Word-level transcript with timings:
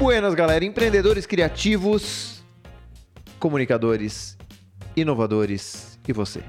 Buenas, 0.00 0.34
galera, 0.34 0.64
empreendedores 0.64 1.26
criativos, 1.26 2.42
comunicadores, 3.38 4.34
inovadores. 4.96 6.00
E 6.08 6.12
você, 6.14 6.42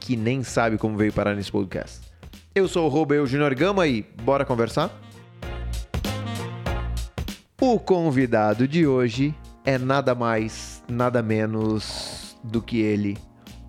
que 0.00 0.16
nem 0.16 0.42
sabe 0.42 0.78
como 0.78 0.96
veio 0.96 1.12
parar 1.12 1.34
nesse 1.34 1.52
podcast. 1.52 2.00
Eu 2.54 2.66
sou 2.66 2.86
o 2.86 2.88
Robert 2.88 3.26
Junior 3.26 3.54
Gama 3.54 3.86
e 3.86 4.02
bora 4.22 4.42
conversar? 4.42 4.90
O 7.60 7.78
convidado 7.78 8.66
de 8.66 8.86
hoje 8.86 9.34
é 9.66 9.76
nada 9.76 10.14
mais, 10.14 10.82
nada 10.88 11.22
menos 11.22 12.38
do 12.42 12.62
que 12.62 12.80
ele, 12.80 13.18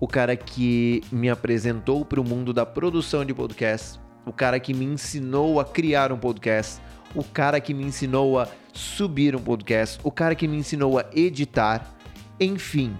o 0.00 0.08
cara 0.08 0.34
que 0.34 1.02
me 1.12 1.28
apresentou 1.28 2.06
para 2.06 2.22
o 2.22 2.24
mundo 2.24 2.54
da 2.54 2.64
produção 2.64 3.22
de 3.22 3.34
podcast, 3.34 4.00
o 4.24 4.32
cara 4.32 4.58
que 4.58 4.72
me 4.72 4.86
ensinou 4.86 5.60
a 5.60 5.64
criar 5.66 6.10
um 6.10 6.18
podcast, 6.18 6.80
o 7.14 7.24
cara 7.24 7.60
que 7.60 7.74
me 7.74 7.84
ensinou 7.84 8.38
a 8.38 8.48
subir 8.72 9.34
um 9.34 9.40
podcast, 9.40 9.98
o 10.02 10.10
cara 10.10 10.34
que 10.34 10.46
me 10.46 10.56
ensinou 10.56 10.98
a 10.98 11.06
editar, 11.14 11.94
enfim, 12.38 12.96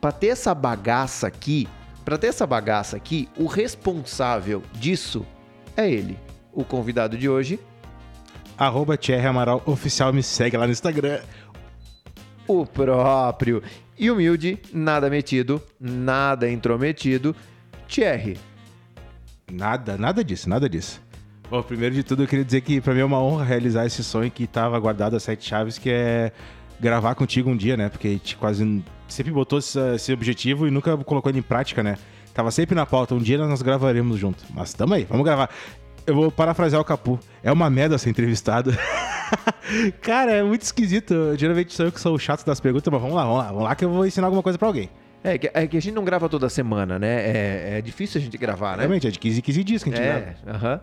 para 0.00 0.12
ter 0.12 0.28
essa 0.28 0.54
bagaça 0.54 1.26
aqui, 1.26 1.68
para 2.04 2.16
ter 2.16 2.28
essa 2.28 2.46
bagaça 2.46 2.96
aqui, 2.96 3.28
o 3.36 3.46
responsável 3.46 4.62
disso 4.74 5.26
é 5.76 5.90
ele, 5.90 6.18
o 6.52 6.64
convidado 6.64 7.18
de 7.18 7.28
hoje, 7.28 7.58
Arroba 8.60 8.94
Thierry 8.94 9.26
Amaral 9.26 9.62
Oficial, 9.64 10.12
me 10.12 10.22
segue 10.22 10.54
lá 10.54 10.66
no 10.66 10.72
Instagram. 10.72 11.20
o 12.46 12.66
próprio 12.66 13.62
e 13.98 14.10
humilde, 14.10 14.58
nada 14.72 15.08
metido, 15.08 15.62
nada 15.80 16.50
intrometido, 16.50 17.34
Thierry. 17.88 18.38
Nada, 19.50 19.96
nada 19.96 20.22
disso, 20.22 20.48
nada 20.48 20.68
disso. 20.68 21.00
Bom, 21.50 21.64
primeiro 21.64 21.92
de 21.92 22.04
tudo, 22.04 22.22
eu 22.22 22.28
queria 22.28 22.44
dizer 22.44 22.60
que 22.60 22.80
pra 22.80 22.94
mim 22.94 23.00
é 23.00 23.04
uma 23.04 23.20
honra 23.20 23.44
realizar 23.44 23.84
esse 23.84 24.04
sonho 24.04 24.30
que 24.30 24.46
tava 24.46 24.78
guardado 24.78 25.16
a 25.16 25.20
sete 25.20 25.48
chaves, 25.48 25.78
que 25.78 25.90
é 25.90 26.30
gravar 26.78 27.16
contigo 27.16 27.50
um 27.50 27.56
dia, 27.56 27.76
né? 27.76 27.88
Porque 27.88 28.06
a 28.06 28.10
gente 28.12 28.36
quase 28.36 28.84
sempre 29.08 29.32
botou 29.32 29.58
esse, 29.58 30.12
objetivo 30.12 30.68
e 30.68 30.70
nunca 30.70 30.96
colocou 30.98 31.28
ele 31.28 31.40
em 31.40 31.42
prática, 31.42 31.82
né? 31.82 31.98
Tava 32.32 32.52
sempre 32.52 32.76
na 32.76 32.86
pauta, 32.86 33.16
um 33.16 33.18
dia 33.18 33.36
nós 33.36 33.62
gravaremos 33.62 34.16
junto. 34.16 34.44
Mas 34.54 34.72
tamo 34.72 34.94
aí, 34.94 35.04
vamos 35.10 35.24
gravar. 35.24 35.50
Eu 36.06 36.14
vou 36.14 36.30
parafrasear 36.30 36.80
o 36.80 36.84
Capu. 36.84 37.18
É 37.42 37.50
uma 37.50 37.68
merda 37.68 37.98
ser 37.98 38.10
entrevistado. 38.10 38.72
Cara, 40.00 40.30
é 40.30 40.44
muito 40.44 40.62
esquisito. 40.62 41.34
Geralmente 41.36 41.74
sou 41.74 41.86
eu 41.86 41.90
que 41.90 42.00
sou 42.00 42.14
o 42.14 42.18
chato 42.18 42.46
das 42.46 42.60
perguntas, 42.60 42.92
mas 42.92 43.02
vamos 43.02 43.16
lá, 43.16 43.24
vamos 43.24 43.38
lá. 43.38 43.46
Vamos 43.48 43.64
lá 43.64 43.74
que 43.74 43.84
eu 43.84 43.90
vou 43.90 44.06
ensinar 44.06 44.28
alguma 44.28 44.42
coisa 44.42 44.56
pra 44.56 44.68
alguém. 44.68 44.88
É 45.24 45.36
que, 45.36 45.50
é 45.52 45.66
que 45.66 45.76
a 45.76 45.80
gente 45.80 45.94
não 45.94 46.04
grava 46.04 46.28
toda 46.28 46.48
semana, 46.48 46.96
né? 46.96 47.08
É, 47.08 47.78
é 47.78 47.82
difícil 47.82 48.20
a 48.20 48.24
gente 48.24 48.38
gravar, 48.38 48.76
né? 48.76 48.84
Realmente, 48.84 49.08
é 49.08 49.10
de 49.10 49.18
15 49.18 49.38
em 49.38 49.42
15 49.42 49.64
dias 49.64 49.82
que 49.82 49.90
a 49.90 49.96
gente 49.96 50.04
grava. 50.04 50.20
É, 50.20 50.36
aham. 50.46 50.80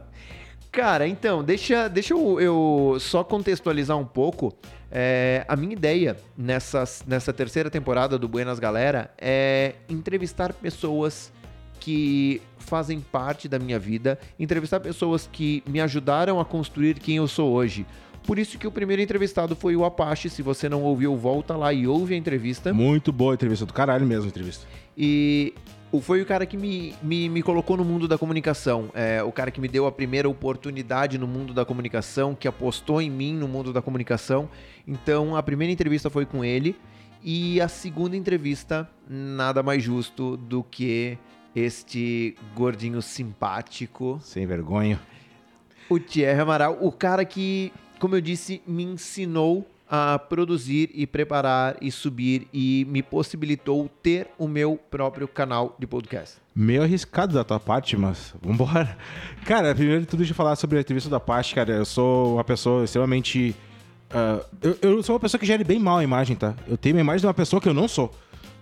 Cara, 0.77 1.07
então, 1.07 1.43
deixa, 1.43 1.87
deixa 1.87 2.13
eu, 2.13 2.39
eu 2.39 2.97
só 2.99 3.23
contextualizar 3.23 3.97
um 3.97 4.05
pouco. 4.05 4.53
É, 4.91 5.43
a 5.47 5.55
minha 5.55 5.73
ideia 5.73 6.15
nessa, 6.37 6.83
nessa 7.07 7.33
terceira 7.33 7.67
temporada 7.67 8.15
do 8.15 8.27
Buenas 8.27 8.59
Galera 8.59 9.11
é 9.17 9.73
entrevistar 9.89 10.53
pessoas 10.53 11.33
que 11.79 12.43
fazem 12.59 12.99
parte 12.99 13.47
da 13.47 13.57
minha 13.57 13.79
vida, 13.79 14.19
entrevistar 14.39 14.79
pessoas 14.79 15.27
que 15.33 15.63
me 15.65 15.81
ajudaram 15.81 16.39
a 16.39 16.45
construir 16.45 16.99
quem 16.99 17.15
eu 17.15 17.27
sou 17.27 17.53
hoje. 17.53 17.83
Por 18.21 18.37
isso 18.37 18.59
que 18.59 18.67
o 18.67 18.71
primeiro 18.71 19.01
entrevistado 19.01 19.55
foi 19.55 19.75
o 19.75 19.83
Apache. 19.83 20.29
Se 20.29 20.43
você 20.43 20.69
não 20.69 20.83
ouviu, 20.83 21.17
volta 21.17 21.55
lá 21.55 21.73
e 21.73 21.87
ouve 21.87 22.13
a 22.13 22.17
entrevista. 22.17 22.71
Muito 22.71 23.11
boa 23.11 23.31
a 23.31 23.35
entrevista, 23.35 23.65
do 23.65 23.73
caralho 23.73 24.05
mesmo 24.05 24.25
a 24.25 24.27
entrevista. 24.27 24.67
E 24.95 25.55
o- 25.97 26.01
foi 26.01 26.21
o 26.21 26.25
cara 26.25 26.45
que 26.45 26.55
me, 26.57 26.93
me, 27.01 27.29
me 27.29 27.41
colocou 27.41 27.75
no 27.77 27.83
mundo 27.85 28.07
da 28.07 28.17
comunicação. 28.17 28.89
É, 28.93 29.21
o 29.23 29.31
cara 29.31 29.51
que 29.51 29.59
me 29.61 29.67
deu 29.67 29.85
a 29.85 29.91
primeira 29.91 30.29
oportunidade 30.29 31.17
no 31.17 31.27
mundo 31.27 31.53
da 31.53 31.65
comunicação, 31.65 32.35
que 32.35 32.47
apostou 32.47 33.01
em 33.01 33.09
mim 33.09 33.33
no 33.33 33.47
mundo 33.47 33.71
da 33.73 33.81
comunicação. 33.81 34.49
Então, 34.87 35.35
a 35.35 35.43
primeira 35.43 35.71
entrevista 35.71 36.09
foi 36.09 36.25
com 36.25 36.43
ele. 36.43 36.75
E 37.23 37.59
a 37.59 37.67
segunda 37.67 38.15
entrevista, 38.15 38.89
nada 39.09 39.61
mais 39.63 39.83
justo 39.83 40.37
do 40.37 40.63
que 40.63 41.17
este 41.55 42.35
gordinho 42.55 43.01
simpático, 43.01 44.19
Sem 44.21 44.45
vergonha. 44.45 44.99
o 45.89 45.99
Thierry 45.99 46.39
Amaral, 46.39 46.77
o 46.79 46.91
cara 46.91 47.25
que, 47.25 47.73
como 47.99 48.15
eu 48.15 48.21
disse, 48.21 48.61
me 48.67 48.83
ensinou 48.83 49.67
a 49.89 50.19
produzir 50.19 50.89
e 50.93 51.07
preparar 51.07 51.77
e 51.81 51.91
subir 51.91 52.47
e 52.53 52.85
me 52.89 53.01
possibilitou 53.01 53.89
ter 54.03 54.27
o 54.37 54.47
meu 54.47 54.79
próprio 54.89 55.27
canal 55.27 55.75
de 55.79 55.87
podcast. 55.87 56.37
Meio 56.53 56.83
arriscado 56.83 57.33
da 57.33 57.43
tua 57.43 57.59
parte, 57.59 57.95
mas 57.95 58.33
vambora. 58.41 58.97
Cara, 59.45 59.73
primeiro 59.73 60.01
de 60.01 60.07
tudo, 60.07 60.19
deixa 60.19 60.31
eu 60.31 60.35
falar 60.35 60.55
sobre 60.55 60.77
a 60.77 60.81
entrevista 60.81 61.09
da 61.09 61.19
parte, 61.19 61.55
cara. 61.55 61.71
Eu 61.71 61.85
sou 61.85 62.35
uma 62.35 62.43
pessoa 62.43 62.83
extremamente. 62.83 63.55
ah, 64.11 64.43
eu, 64.61 64.77
eu 64.81 65.03
sou 65.03 65.13
uma 65.15 65.19
pessoa 65.19 65.39
que 65.39 65.45
gere 65.45 65.63
bem 65.63 65.79
mal 65.79 65.99
a 65.99 66.03
imagem, 66.03 66.35
tá? 66.35 66.53
Eu 66.67 66.77
tenho 66.77 66.95
uma 66.95 67.01
imagem 67.01 67.21
de 67.21 67.27
uma 67.27 67.33
pessoa 67.33 67.61
que 67.61 67.69
eu 67.69 67.73
não 67.73 67.87
sou. 67.87 68.13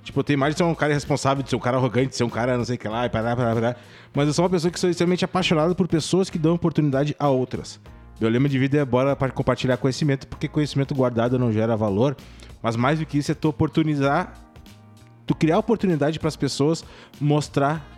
Tipo, 0.04 0.20
eu 0.20 0.24
tenho 0.24 0.38
a 0.38 0.40
imagem 0.40 0.54
de 0.54 0.58
ser 0.60 0.64
um 0.66 0.76
cara 0.76 0.92
irresponsável, 0.92 1.42
de 1.42 1.50
ser 1.50 1.56
um 1.56 1.60
cara 1.60 1.78
arrogante, 1.78 2.10
de 2.10 2.16
ser 2.16 2.24
um 2.24 2.30
cara 2.30 2.56
não 2.58 2.64
sei 2.64 2.76
o 2.76 2.78
que 2.78 2.88
lá, 2.88 3.08
e 3.08 3.10
pará, 3.10 3.36
pará, 3.36 3.56
pará. 3.56 3.76
Mas 4.14 4.28
eu 4.28 4.34
sou 4.34 4.44
uma 4.44 4.52
pessoa 4.52 4.70
que 4.72 4.80
sou 4.80 4.90
extremamente 4.90 5.26
apaixonado 5.26 5.76
por 5.76 5.88
pessoas 5.88 6.30
que 6.30 6.38
dão 6.38 6.54
oportunidade 6.54 7.16
a 7.18 7.28
outras. 7.28 7.80
Meu 8.20 8.30
lema 8.30 8.48
de 8.48 8.58
vida 8.58 8.78
é 8.78 8.86
bora 8.86 9.16
para 9.16 9.32
compartilhar 9.32 9.78
conhecimento, 9.78 10.28
porque 10.28 10.48
conhecimento 10.48 10.96
guardado 10.96 11.38
não 11.38 11.52
gera 11.52 11.76
valor. 11.76 12.16
Mas 12.62 12.76
mais 12.76 13.00
do 13.00 13.06
que 13.06 13.18
isso 13.18 13.32
é 13.32 13.36
tu 13.36 13.50
oportunizar 13.50 14.46
tu 15.26 15.36
criar 15.36 15.58
oportunidade 15.58 16.20
para 16.20 16.28
as 16.28 16.36
pessoas 16.36 16.84
mostrar 17.20 17.92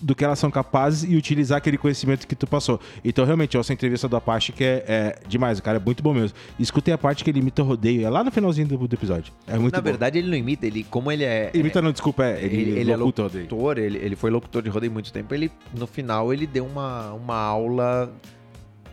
do 0.00 0.14
que 0.14 0.22
elas 0.22 0.38
são 0.38 0.50
capazes 0.50 1.10
e 1.10 1.16
utilizar 1.16 1.56
aquele 1.56 1.78
conhecimento 1.78 2.26
que 2.26 2.34
tu 2.34 2.46
passou. 2.46 2.78
Então, 3.02 3.24
realmente, 3.24 3.56
essa 3.56 3.72
entrevista 3.72 4.06
do 4.06 4.14
Apache 4.14 4.52
que 4.52 4.62
é, 4.62 4.84
é 4.86 5.18
demais, 5.26 5.58
o 5.58 5.62
cara 5.62 5.78
é 5.78 5.80
muito 5.82 6.02
bom 6.02 6.12
mesmo. 6.12 6.36
Escutem 6.58 6.92
a 6.92 6.98
parte 6.98 7.24
que 7.24 7.30
ele 7.30 7.38
imita 7.38 7.62
o 7.62 7.66
rodeio, 7.66 8.04
é 8.06 8.10
lá 8.10 8.22
no 8.22 8.30
finalzinho 8.30 8.68
do, 8.68 8.76
do 8.86 8.94
episódio. 8.94 9.32
É 9.46 9.58
muito 9.58 9.72
Na 9.72 9.80
bom. 9.80 9.84
verdade, 9.84 10.18
ele 10.18 10.28
não 10.28 10.36
imita, 10.36 10.66
ele, 10.66 10.84
como 10.84 11.10
ele 11.10 11.24
é. 11.24 11.50
Imita 11.54 11.80
não, 11.80 11.92
desculpa, 11.92 12.26
é, 12.26 12.44
ele, 12.44 12.56
ele, 12.56 12.80
ele 12.80 12.92
é 12.92 12.96
locutor, 12.96 13.78
ele, 13.78 13.98
ele 13.98 14.16
foi 14.16 14.30
locutor 14.30 14.62
de 14.62 14.68
rodeio 14.68 14.92
muito 14.92 15.10
tempo. 15.10 15.34
Ele, 15.34 15.50
no 15.74 15.86
final, 15.86 16.30
ele 16.30 16.46
deu 16.46 16.66
uma, 16.66 17.12
uma 17.14 17.36
aula 17.36 18.12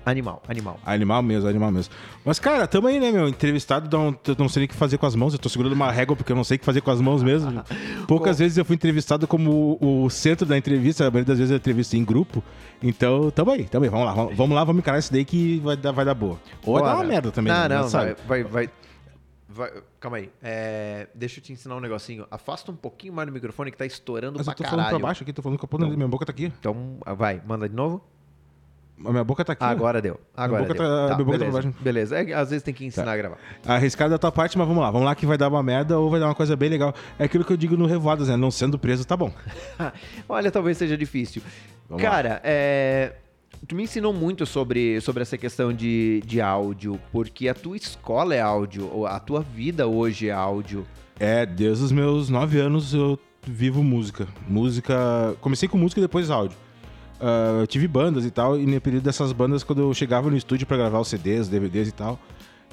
animal, 0.06 0.42
animal. 0.48 0.80
Animal 0.86 1.22
mesmo, 1.24 1.50
animal 1.50 1.72
mesmo. 1.72 1.94
Mas, 2.26 2.40
cara, 2.40 2.68
tamo 2.68 2.88
aí, 2.88 3.00
né, 3.00 3.12
meu? 3.12 3.28
Entrevistado, 3.28 3.96
não, 3.96 4.18
eu 4.28 4.36
não 4.38 4.50
sei 4.50 4.62
nem 4.62 4.66
o 4.66 4.70
que 4.70 4.76
fazer 4.76 4.98
com 4.98 5.06
as 5.06 5.16
mãos. 5.16 5.34
Eu 5.34 5.40
tô 5.40 5.50
segurando 5.50 5.74
uma 5.74 5.92
régua 5.92 6.16
porque 6.16 6.32
eu 6.32 6.36
não 6.36 6.44
sei 6.44 6.56
o 6.58 6.60
que 6.60 6.66
fazer 6.66 6.82
com 6.82 6.92
as 6.92 7.02
mãos 7.02 7.24
mesmo. 7.24 7.64
Poucas 8.08 8.40
vezes 8.40 8.58
eu 8.58 8.66
fui 8.66 8.76
entrevistado 8.76 9.28
como 9.28 9.78
o, 9.82 10.04
o 10.06 10.10
centro 10.10 10.46
da 10.46 10.58
entrevista, 10.58 11.04
a 11.08 11.12
maioria 11.12 11.26
das 11.26 11.38
vezes 11.38 11.52
eu 11.52 11.58
entrevisto 11.58 11.96
em 11.96 12.04
grupo. 12.04 12.44
Então, 12.82 13.32
tamo 13.32 13.52
aí, 13.52 13.64
tamo 13.66 13.86
aí. 13.86 13.90
Vamos 13.90 14.06
lá, 14.06 14.14
vamos, 14.14 14.36
vamos 14.36 14.56
lá, 14.56 14.64
vamos 14.64 14.80
encarar 14.82 15.00
isso 15.00 15.12
daí 15.12 15.24
que 15.26 15.60
vai 15.60 15.78
dar, 15.78 15.92
vai 15.92 16.06
dar 16.06 16.14
boa. 16.14 16.40
Ou 16.66 16.74
vai 16.76 16.84
dar 16.84 16.96
uma 16.96 17.04
merda 17.04 17.32
também. 17.32 17.52
Não, 17.54 17.70
né? 17.70 17.78
não, 17.78 17.88
Sabe? 17.90 18.16
vai, 18.28 18.44
vai, 18.44 18.68
vai, 19.48 19.70
vai- 19.72 19.84
Calma 20.00 20.18
aí. 20.18 20.30
É, 20.42 21.08
deixa 21.16 21.40
eu 21.40 21.44
te 21.44 21.54
ensinar 21.54 21.78
um 21.78 21.80
negocinho. 21.80 22.28
Afasta 22.30 22.70
um 22.72 22.76
pouquinho 22.76 23.14
mais 23.14 23.26
do 23.28 23.32
microfone 23.32 23.72
que 23.72 23.78
tá 23.78 23.86
estourando 23.86 24.38
Mas 24.38 24.46
pra 24.46 24.52
eu 24.52 24.58
tô 24.58 24.64
caralho. 24.64 24.82
falando 24.82 25.00
pra 25.00 25.08
baixo 25.08 25.24
aqui, 25.24 25.32
tô 25.32 25.42
falando 25.42 25.58
com 25.58 25.66
a 25.66 25.70
ponta, 25.70 25.88
minha 25.88 26.08
boca 26.10 26.26
tá 26.26 26.32
aqui. 26.34 26.52
Então, 26.60 26.98
vai, 27.16 27.42
manda 27.46 27.70
de 27.70 27.76
novo. 27.76 28.04
A 29.06 29.12
minha 29.12 29.24
boca 29.24 29.44
tá 29.44 29.54
aqui. 29.54 29.64
Agora 29.64 30.02
deu. 30.02 30.20
Agora 30.36 30.62
boca 30.64 30.74
deu. 30.74 30.84
tá- 30.84 31.08
Tá, 31.10 31.16
minha 31.16 31.26
boca 31.26 31.38
tá 31.40 31.46
beleza. 31.46 31.62
baixo. 31.62 31.78
beleza. 31.82 32.18
É 32.20 32.34
às 32.34 32.50
vezes 32.52 32.64
tem 32.64 32.74
que 32.74 32.86
ensinar 32.86 33.12
a 33.12 33.18
gravar. 33.18 33.38
Arriscado 33.66 34.12
da 34.12 34.18
tua 34.18 34.32
parte, 34.32 34.58
mas 34.58 34.68
vamos 34.68 34.82
lá. 34.82 34.92
Vamos 34.92 35.06
lá 35.06 35.16
que 35.16 35.26
vai 35.26 35.38
dar 35.38 35.50
uma 35.50 35.64
merda 35.64 35.98
ou 36.00 36.10
vai 36.10 36.20
dar 36.20 36.28
uma 36.28 36.36
coisa 36.36 36.56
bem 36.56 36.70
legal. 36.70 36.94
É 37.18 37.26
aquilo 37.26 37.44
que 37.44 37.52
eu 37.52 37.58
digo 37.58 37.76
no 37.76 37.86
Revoadas, 37.86 38.28
né? 38.30 38.36
Não 38.38 38.52
sendo 38.52 38.78
preso, 38.80 39.06
tá 39.06 39.18
bom. 39.18 39.32
Olha, 40.30 40.52
talvez 40.52 40.78
seja 40.78 40.96
difícil. 40.98 41.42
Vamos 41.90 42.02
Cara, 42.04 42.40
é, 42.44 43.14
tu 43.68 43.76
me 43.76 43.84
ensinou 43.84 44.14
muito 44.14 44.46
sobre, 44.46 45.02
sobre 45.02 45.22
essa 45.24 45.38
questão 45.38 45.74
de, 45.74 46.22
de 46.26 46.40
áudio, 46.40 47.00
porque 47.12 47.48
a 47.50 47.54
tua 47.54 47.76
escola 47.76 48.34
é 48.36 48.42
áudio, 48.42 48.90
ou 48.94 49.06
a 49.06 49.20
tua 49.20 49.42
vida 49.42 49.88
hoje 49.88 50.30
é 50.30 50.32
áudio. 50.32 50.86
É, 51.20 51.46
desde 51.46 51.84
os 51.84 51.92
meus 51.92 52.30
nove 52.30 52.60
anos 52.60 52.94
eu 52.94 53.20
vivo 53.46 53.84
música. 53.84 54.28
Música. 54.48 55.36
Comecei 55.42 55.68
com 55.68 55.78
música 55.78 56.00
e 56.00 56.04
depois 56.04 56.30
áudio. 56.30 56.58
Ah, 57.26 57.60
eu 57.62 57.68
tive 57.68 57.88
bandas 57.88 58.26
e 58.26 58.32
tal, 58.32 58.60
e 58.60 58.66
no 58.66 58.82
período 58.82 59.04
dessas 59.04 59.32
bandas, 59.32 59.64
quando 59.64 59.80
eu 59.82 59.94
chegava 59.94 60.30
no 60.30 60.36
estúdio 60.36 60.68
pra 60.68 60.76
gravar 60.76 61.00
os 61.00 61.08
CDs, 61.08 61.48
DVDs 61.48 61.88
e 61.88 61.92
tal, 61.94 62.20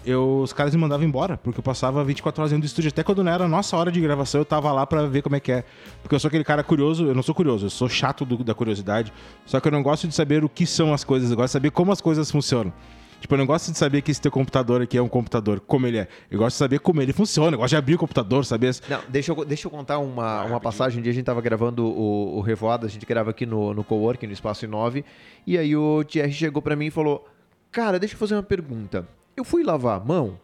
eu, 0.05 0.41
os 0.43 0.53
caras 0.53 0.75
me 0.75 0.81
mandavam 0.81 1.07
embora, 1.07 1.37
porque 1.37 1.61
eu 1.61 1.63
passava 1.63 2.03
24 2.03 2.41
horas 2.43 2.51
dentro 2.51 2.63
do 2.63 2.67
estúdio. 2.67 2.89
Até 2.89 3.05
quando 3.05 3.23
não 3.23 3.31
era 3.31 3.45
a 3.45 3.49
nossa 3.49 3.77
hora 3.77 3.93
de 3.93 4.01
gravação, 4.01 4.41
eu 4.41 4.45
tava 4.45 4.73
lá 4.73 4.85
pra 4.87 5.07
ver 5.07 5.23
como 5.23 5.37
é 5.37 5.41
que 5.41 5.53
é. 5.53 5.63
Porque 6.03 6.15
eu 6.15 6.19
sou 6.19 6.27
aquele 6.29 6.43
cara 6.43 6.65
curioso, 6.65 7.07
eu 7.07 7.15
não 7.15 7.23
sou 7.23 7.35
curioso, 7.35 7.67
eu 7.67 7.71
sou 7.71 7.89
chato 7.89 8.25
do- 8.25 8.43
da 8.43 8.55
curiosidade. 8.55 9.13
Só 9.47 9.61
que 9.61 9.69
eu 9.69 9.73
não 9.73 9.83
gosto 9.85 10.09
de 10.09 10.15
saber 10.15 10.43
o 10.43 10.49
que 10.49 10.67
são 10.67 10.93
as 10.93 11.05
coisas, 11.05 11.31
eu 11.31 11.37
gosto 11.37 11.49
de 11.49 11.53
saber 11.53 11.71
como 11.71 11.93
as 11.93 12.01
coisas 12.01 12.29
funcionam. 12.31 12.73
Tipo, 13.21 13.35
eu 13.35 13.39
não 13.39 13.47
gosto 13.47 13.71
de 13.71 13.77
saber 13.79 14.01
que 14.03 14.11
esse 14.11 14.21
teu 14.21 14.31
computador 14.31 14.81
aqui 14.81 14.97
é 14.97 15.03
um 15.03 15.09
computador, 15.09 15.61
como 15.61 15.87
ele 15.87 15.99
é. 15.99 16.09
Eu 16.31 16.39
gosto 16.39 16.55
de 16.55 16.59
saber 16.59 16.81
como 16.81 17.03
ele 17.03 17.13
funciona, 17.13 17.55
eu 17.55 17.59
gosto 17.59 17.71
de 17.71 17.77
abrir 17.77 17.95
o 17.95 17.99
computador, 17.99 18.45
saber. 18.45 18.75
Não, 18.89 19.01
deixa 19.09 19.31
eu, 19.33 19.45
deixa 19.45 19.67
eu 19.67 19.71
contar 19.71 19.99
uma, 19.99 20.43
uma 20.45 20.59
passagem. 20.61 20.99
Um 20.99 21.03
dia 21.03 21.13
a 21.13 21.15
gente 21.15 21.25
tava 21.27 21.41
gravando 21.41 21.85
o, 21.87 22.39
o 22.39 22.41
Revoada, 22.41 22.87
a 22.87 22.91
gente 22.91 23.05
grava 23.05 23.31
aqui 23.31 23.45
no, 23.45 23.75
no 23.75 23.85
Coworking, 23.85 24.27
no 24.27 24.33
Espaço 24.33 24.67
9, 24.67 25.05
e 25.47 25.59
aí 25.59 25.77
o 25.77 26.03
Thierry 26.03 26.33
chegou 26.33 26.63
pra 26.63 26.75
mim 26.75 26.87
e 26.87 26.91
falou: 26.91 27.29
Cara, 27.71 27.99
deixa 27.99 28.15
eu 28.15 28.19
fazer 28.19 28.35
uma 28.35 28.43
pergunta. 28.43 29.07
Eu 29.37 29.45
fui 29.45 29.63
lavar 29.63 30.01
a 30.01 30.05
mão 30.05 30.39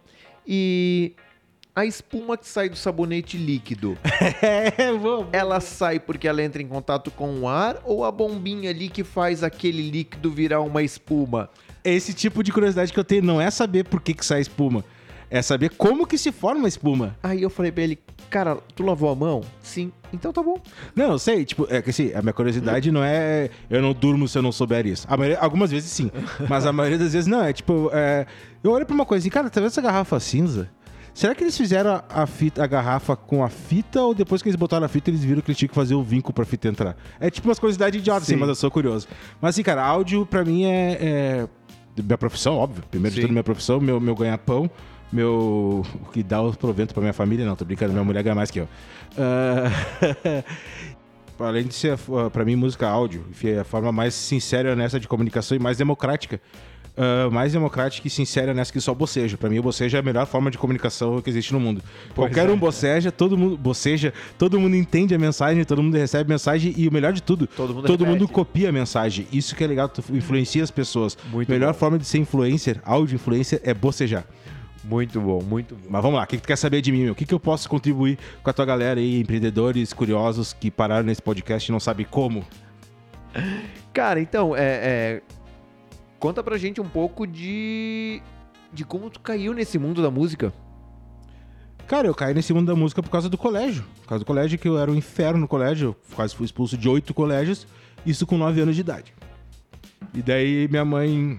e 0.46 1.12
a 1.74 1.84
espuma 1.84 2.36
que 2.38 2.48
sai 2.48 2.68
do 2.68 2.76
sabonete 2.76 3.36
líquido, 3.36 3.98
É, 4.40 4.92
vamos. 4.92 5.26
ela 5.32 5.60
sai 5.60 6.00
porque 6.00 6.26
ela 6.26 6.42
entra 6.42 6.62
em 6.62 6.66
contato 6.66 7.10
com 7.10 7.40
o 7.40 7.48
ar 7.48 7.78
ou 7.84 8.04
a 8.04 8.10
bombinha 8.10 8.70
ali 8.70 8.88
que 8.88 9.04
faz 9.04 9.42
aquele 9.42 9.90
líquido 9.90 10.30
virar 10.30 10.60
uma 10.60 10.82
espuma? 10.82 11.50
Esse 11.88 12.12
tipo 12.12 12.42
de 12.42 12.52
curiosidade 12.52 12.92
que 12.92 12.98
eu 12.98 13.04
tenho 13.04 13.22
não 13.22 13.40
é 13.40 13.50
saber 13.50 13.84
por 13.84 14.00
que, 14.00 14.14
que 14.14 14.24
sai 14.24 14.40
espuma. 14.40 14.84
É 15.28 15.42
saber 15.42 15.70
como 15.70 16.06
que 16.06 16.16
se 16.16 16.30
forma 16.30 16.66
a 16.66 16.68
espuma. 16.68 17.16
Aí 17.22 17.42
eu 17.42 17.50
falei 17.50 17.72
pra 17.72 17.82
ele, 17.82 17.98
cara, 18.30 18.56
tu 18.74 18.84
lavou 18.84 19.10
a 19.10 19.14
mão? 19.14 19.40
Sim. 19.60 19.90
Então 20.12 20.32
tá 20.32 20.42
bom. 20.42 20.60
Não, 20.94 21.12
eu 21.12 21.18
sei, 21.18 21.44
tipo, 21.44 21.66
é 21.68 21.82
que 21.82 21.90
assim, 21.90 22.12
a 22.14 22.22
minha 22.22 22.32
curiosidade 22.32 22.92
não 22.92 23.02
é 23.02 23.50
eu 23.68 23.82
não 23.82 23.92
durmo 23.92 24.28
se 24.28 24.38
eu 24.38 24.42
não 24.42 24.52
souber 24.52 24.86
isso. 24.86 25.06
A 25.10 25.16
maioria, 25.16 25.38
algumas 25.40 25.70
vezes 25.70 25.90
sim, 25.90 26.10
mas 26.48 26.64
a 26.64 26.72
maioria 26.72 26.98
das 26.98 27.12
vezes 27.12 27.26
não. 27.26 27.42
É 27.42 27.52
tipo, 27.52 27.90
é, 27.92 28.26
eu 28.62 28.70
olho 28.70 28.86
pra 28.86 28.94
uma 28.94 29.04
coisa 29.04 29.22
assim, 29.22 29.30
cara, 29.30 29.50
tá 29.50 29.60
vendo 29.60 29.68
essa 29.68 29.82
garrafa 29.82 30.18
cinza? 30.20 30.70
Será 31.12 31.34
que 31.34 31.42
eles 31.42 31.56
fizeram 31.56 31.92
a, 31.92 32.04
a, 32.10 32.26
fita, 32.26 32.62
a 32.62 32.66
garrafa 32.66 33.16
com 33.16 33.42
a 33.42 33.48
fita 33.48 34.02
ou 34.02 34.14
depois 34.14 34.42
que 34.42 34.50
eles 34.50 34.56
botaram 34.56 34.84
a 34.84 34.88
fita 34.88 35.08
eles 35.08 35.24
viram 35.24 35.40
que 35.40 35.50
eles 35.50 35.56
tinham 35.56 35.70
que 35.70 35.74
fazer 35.74 35.94
o 35.94 36.02
vinco 36.02 36.30
pra 36.30 36.44
fita 36.44 36.68
entrar? 36.68 36.94
É 37.18 37.30
tipo 37.30 37.48
umas 37.48 37.58
curiosidades 37.58 37.98
idiotas, 37.98 38.24
assim, 38.24 38.36
mas 38.36 38.50
eu 38.50 38.54
sou 38.54 38.70
curioso. 38.70 39.08
Mas 39.40 39.54
assim, 39.54 39.62
cara, 39.62 39.82
áudio 39.82 40.26
pra 40.26 40.44
mim 40.44 40.66
é, 40.66 40.98
é 41.00 41.48
minha 42.02 42.18
profissão, 42.18 42.56
óbvio. 42.56 42.84
Primeiro 42.90 43.14
Sim. 43.14 43.20
de 43.20 43.26
tudo, 43.26 43.32
minha 43.32 43.44
profissão, 43.44 43.80
meu, 43.80 44.00
meu 44.00 44.14
ganha-pão, 44.14 44.70
meu. 45.12 45.84
O 46.06 46.10
que 46.10 46.22
dá 46.22 46.40
o 46.42 46.52
provento 46.56 46.94
pra 46.94 47.00
minha 47.00 47.12
família, 47.12 47.44
não, 47.44 47.56
tô 47.56 47.64
brincando, 47.64 47.92
minha 47.92 48.04
mulher 48.04 48.22
ganha 48.22 48.34
mais 48.34 48.50
que 48.50 48.60
eu. 48.60 48.68
Uh... 49.16 50.44
Além 51.38 51.66
de 51.66 51.74
ser, 51.74 51.98
para 52.32 52.44
mim, 52.44 52.56
música 52.56 52.88
áudio, 52.88 53.26
enfim, 53.30 53.48
é 53.48 53.60
a 53.60 53.64
forma 53.64 53.92
mais 53.92 54.14
sincera 54.14 54.70
e 54.70 54.72
honesta 54.72 54.98
de 54.98 55.06
comunicação 55.06 55.54
e 55.54 55.60
mais 55.60 55.76
democrática 55.76 56.40
uh, 56.96 57.30
mais 57.30 57.52
democrática 57.52 58.06
e 58.06 58.10
sincera 58.10 58.54
nessa 58.54 58.72
que 58.72 58.80
só 58.80 58.94
boceja. 58.94 59.36
Para 59.36 59.48
mim, 59.48 59.58
o 59.58 59.62
boceja 59.62 59.98
é 59.98 60.00
a 60.00 60.02
melhor 60.02 60.26
forma 60.26 60.50
de 60.50 60.58
comunicação 60.58 61.20
que 61.20 61.30
existe 61.30 61.52
no 61.52 61.60
mundo. 61.60 61.82
Pois 62.14 62.28
Qualquer 62.28 62.48
é. 62.48 62.52
um 62.52 62.56
boceja, 62.56 63.12
todo 63.12 63.36
mundo 63.36 63.56
boceja, 63.56 64.12
todo 64.38 64.58
mundo 64.58 64.74
entende 64.76 65.14
a 65.14 65.18
mensagem, 65.18 65.64
todo 65.64 65.82
mundo 65.82 65.96
recebe 65.96 66.30
a 66.30 66.34
mensagem 66.34 66.74
e 66.76 66.88
o 66.88 66.92
melhor 66.92 67.12
de 67.12 67.22
tudo, 67.22 67.46
todo 67.46 67.74
mundo, 67.74 67.86
todo 67.86 68.06
mundo 68.06 68.28
copia 68.28 68.70
a 68.70 68.72
mensagem. 68.72 69.26
Isso 69.32 69.54
que 69.54 69.62
é 69.62 69.66
legal, 69.66 69.88
tu 69.88 70.02
influencia 70.10 70.62
as 70.62 70.70
pessoas. 70.70 71.16
Muito 71.30 71.50
melhor 71.50 71.72
bom. 71.72 71.78
forma 71.78 71.98
de 71.98 72.04
ser 72.04 72.18
influencer, 72.18 72.80
áudio 72.84 73.16
influencer, 73.16 73.60
é 73.62 73.74
bocejar. 73.74 74.24
Muito 74.84 75.20
bom, 75.20 75.42
muito 75.42 75.74
bom. 75.74 75.88
Mas 75.90 76.02
vamos 76.02 76.16
lá, 76.16 76.24
o 76.24 76.26
que, 76.28 76.36
que 76.36 76.42
tu 76.42 76.46
quer 76.46 76.56
saber 76.56 76.80
de 76.80 76.92
mim, 76.92 77.02
meu? 77.02 77.12
O 77.12 77.16
que, 77.16 77.26
que 77.26 77.34
eu 77.34 77.40
posso 77.40 77.68
contribuir 77.68 78.18
com 78.40 78.48
a 78.48 78.52
tua 78.52 78.64
galera 78.64 79.00
aí, 79.00 79.18
empreendedores 79.18 79.92
curiosos 79.92 80.52
que 80.52 80.70
pararam 80.70 81.04
nesse 81.04 81.20
podcast 81.20 81.68
e 81.68 81.72
não 81.72 81.80
sabem 81.80 82.06
como? 82.08 82.44
Cara, 83.92 84.20
então, 84.20 84.54
é, 84.54 84.62
é, 84.62 85.22
Conta 86.26 86.42
pra 86.42 86.58
gente 86.58 86.80
um 86.80 86.88
pouco 86.88 87.24
de. 87.24 88.20
de 88.72 88.84
como 88.84 89.08
tu 89.08 89.20
caiu 89.20 89.54
nesse 89.54 89.78
mundo 89.78 90.02
da 90.02 90.10
música. 90.10 90.52
Cara, 91.86 92.08
eu 92.08 92.14
caí 92.16 92.34
nesse 92.34 92.52
mundo 92.52 92.66
da 92.66 92.74
música 92.74 93.00
por 93.00 93.10
causa 93.10 93.28
do 93.28 93.38
colégio. 93.38 93.84
Por 94.02 94.08
causa 94.08 94.24
do 94.24 94.26
colégio, 94.26 94.58
que 94.58 94.66
eu 94.66 94.76
era 94.76 94.90
um 94.90 94.96
inferno 94.96 95.38
no 95.38 95.46
colégio. 95.46 95.90
Eu 95.90 96.16
quase 96.16 96.34
fui 96.34 96.44
expulso 96.44 96.76
de 96.76 96.88
oito 96.88 97.14
colégios, 97.14 97.64
isso 98.04 98.26
com 98.26 98.36
nove 98.36 98.60
anos 98.60 98.74
de 98.74 98.80
idade. 98.80 99.14
E 100.12 100.20
daí 100.20 100.66
minha 100.66 100.84
mãe 100.84 101.38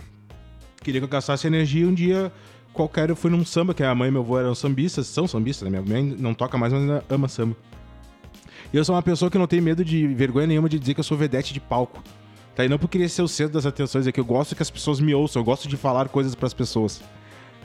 queria 0.82 1.02
que 1.02 1.06
eu 1.06 1.10
gastasse 1.10 1.46
energia. 1.46 1.86
Um 1.86 1.94
dia 1.94 2.32
qualquer 2.72 3.10
eu 3.10 3.16
fui 3.18 3.30
num 3.30 3.44
samba, 3.44 3.74
que 3.74 3.84
a 3.84 3.94
mãe 3.94 4.08
e 4.08 4.12
meu 4.12 4.22
avô 4.22 4.40
eram 4.40 4.56
sambistas, 4.56 5.06
são 5.08 5.28
sambistas, 5.28 5.70
né? 5.70 5.82
Minha 5.82 6.02
mãe 6.02 6.16
não 6.18 6.34
toca 6.34 6.58
mais, 6.58 6.72
mas 6.72 6.82
ainda 6.82 7.04
ama 7.10 7.28
samba. 7.28 7.58
E 8.72 8.78
eu 8.78 8.86
sou 8.86 8.96
uma 8.96 9.04
pessoa 9.04 9.30
que 9.30 9.38
não 9.38 9.48
tem 9.48 9.60
medo 9.60 9.84
de 9.84 10.08
vergonha 10.08 10.48
nenhuma 10.48 10.70
de 10.70 10.80
dizer 10.80 10.94
que 10.94 11.02
eu 11.02 11.04
sou 11.04 11.18
vedete 11.18 11.54
de 11.54 11.60
palco. 11.60 12.02
Tá? 12.58 12.66
E 12.66 12.70
não 12.70 12.80
por 12.80 12.90
querer 12.90 13.08
ser 13.08 13.22
o 13.22 13.28
centro 13.28 13.54
das 13.54 13.68
atenções, 13.68 14.08
é 14.08 14.12
que 14.12 14.20
eu 14.20 14.26
gosto 14.26 14.56
que 14.56 14.64
as 14.64 14.72
pessoas 14.72 15.00
me 15.00 15.14
ouçam, 15.14 15.40
eu 15.40 15.46
gosto 15.46 15.68
de 15.68 15.78
falar 15.78 16.10
coisas 16.10 16.34
para 16.34 16.48
as 16.48 16.56
pessoas. 16.56 17.04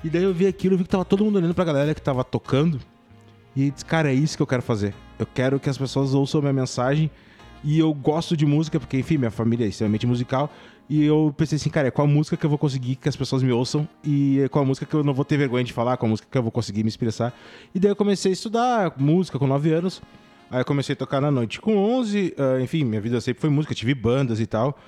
E 0.04 0.10
daí 0.10 0.22
eu 0.22 0.34
vi 0.34 0.46
aquilo, 0.46 0.74
eu 0.74 0.78
vi 0.78 0.84
que 0.84 0.90
tava 0.90 1.02
todo 1.02 1.24
mundo 1.24 1.36
olhando 1.36 1.54
pra 1.54 1.64
galera 1.64 1.94
que 1.94 2.02
tava 2.02 2.22
tocando. 2.22 2.78
E 3.56 3.70
disse, 3.70 3.86
cara, 3.86 4.10
é 4.10 4.14
isso 4.14 4.36
que 4.36 4.42
eu 4.42 4.46
quero 4.46 4.60
fazer. 4.60 4.92
Eu 5.18 5.24
quero 5.24 5.58
que 5.58 5.70
as 5.70 5.78
pessoas 5.78 6.12
ouçam 6.12 6.40
a 6.40 6.42
minha 6.42 6.52
mensagem. 6.52 7.10
E 7.64 7.78
eu 7.78 7.94
gosto 7.94 8.36
de 8.36 8.44
música, 8.44 8.78
porque, 8.78 8.98
enfim, 8.98 9.16
minha 9.16 9.30
família 9.30 9.64
é 9.64 9.68
extremamente 9.68 10.06
musical. 10.06 10.52
E 10.90 11.02
eu 11.02 11.32
pensei 11.38 11.56
assim, 11.56 11.70
cara, 11.70 11.88
é 11.88 11.90
qual 11.90 12.06
a 12.06 12.10
música 12.10 12.36
que 12.36 12.44
eu 12.44 12.50
vou 12.50 12.58
conseguir 12.58 12.96
que 12.96 13.08
as 13.08 13.16
pessoas 13.16 13.42
me 13.42 13.50
ouçam? 13.50 13.88
E 14.04 14.40
é 14.40 14.48
qual 14.50 14.62
a 14.62 14.66
música 14.66 14.84
que 14.84 14.92
eu 14.92 15.02
não 15.02 15.14
vou 15.14 15.24
ter 15.24 15.38
vergonha 15.38 15.64
de 15.64 15.72
falar? 15.72 15.96
Qual 15.96 16.06
a 16.06 16.10
música 16.10 16.28
que 16.30 16.36
eu 16.36 16.42
vou 16.42 16.52
conseguir 16.52 16.82
me 16.82 16.90
expressar? 16.90 17.32
E 17.74 17.80
daí 17.80 17.90
eu 17.90 17.96
comecei 17.96 18.30
a 18.30 18.34
estudar 18.34 18.92
música 18.98 19.38
com 19.38 19.46
9 19.46 19.72
anos. 19.72 20.02
Aí 20.52 20.60
eu 20.60 20.64
comecei 20.66 20.92
a 20.92 20.96
tocar 20.96 21.18
na 21.18 21.30
noite 21.30 21.58
com 21.58 21.78
11, 21.78 22.34
uh, 22.36 22.42
ah, 22.42 22.60
enfim, 22.60 22.84
minha 22.84 23.00
vida 23.00 23.18
sempre 23.22 23.40
foi 23.40 23.48
música, 23.48 23.74
tive 23.74 23.94
bandas 23.94 24.38
e 24.38 24.46
tal. 24.46 24.78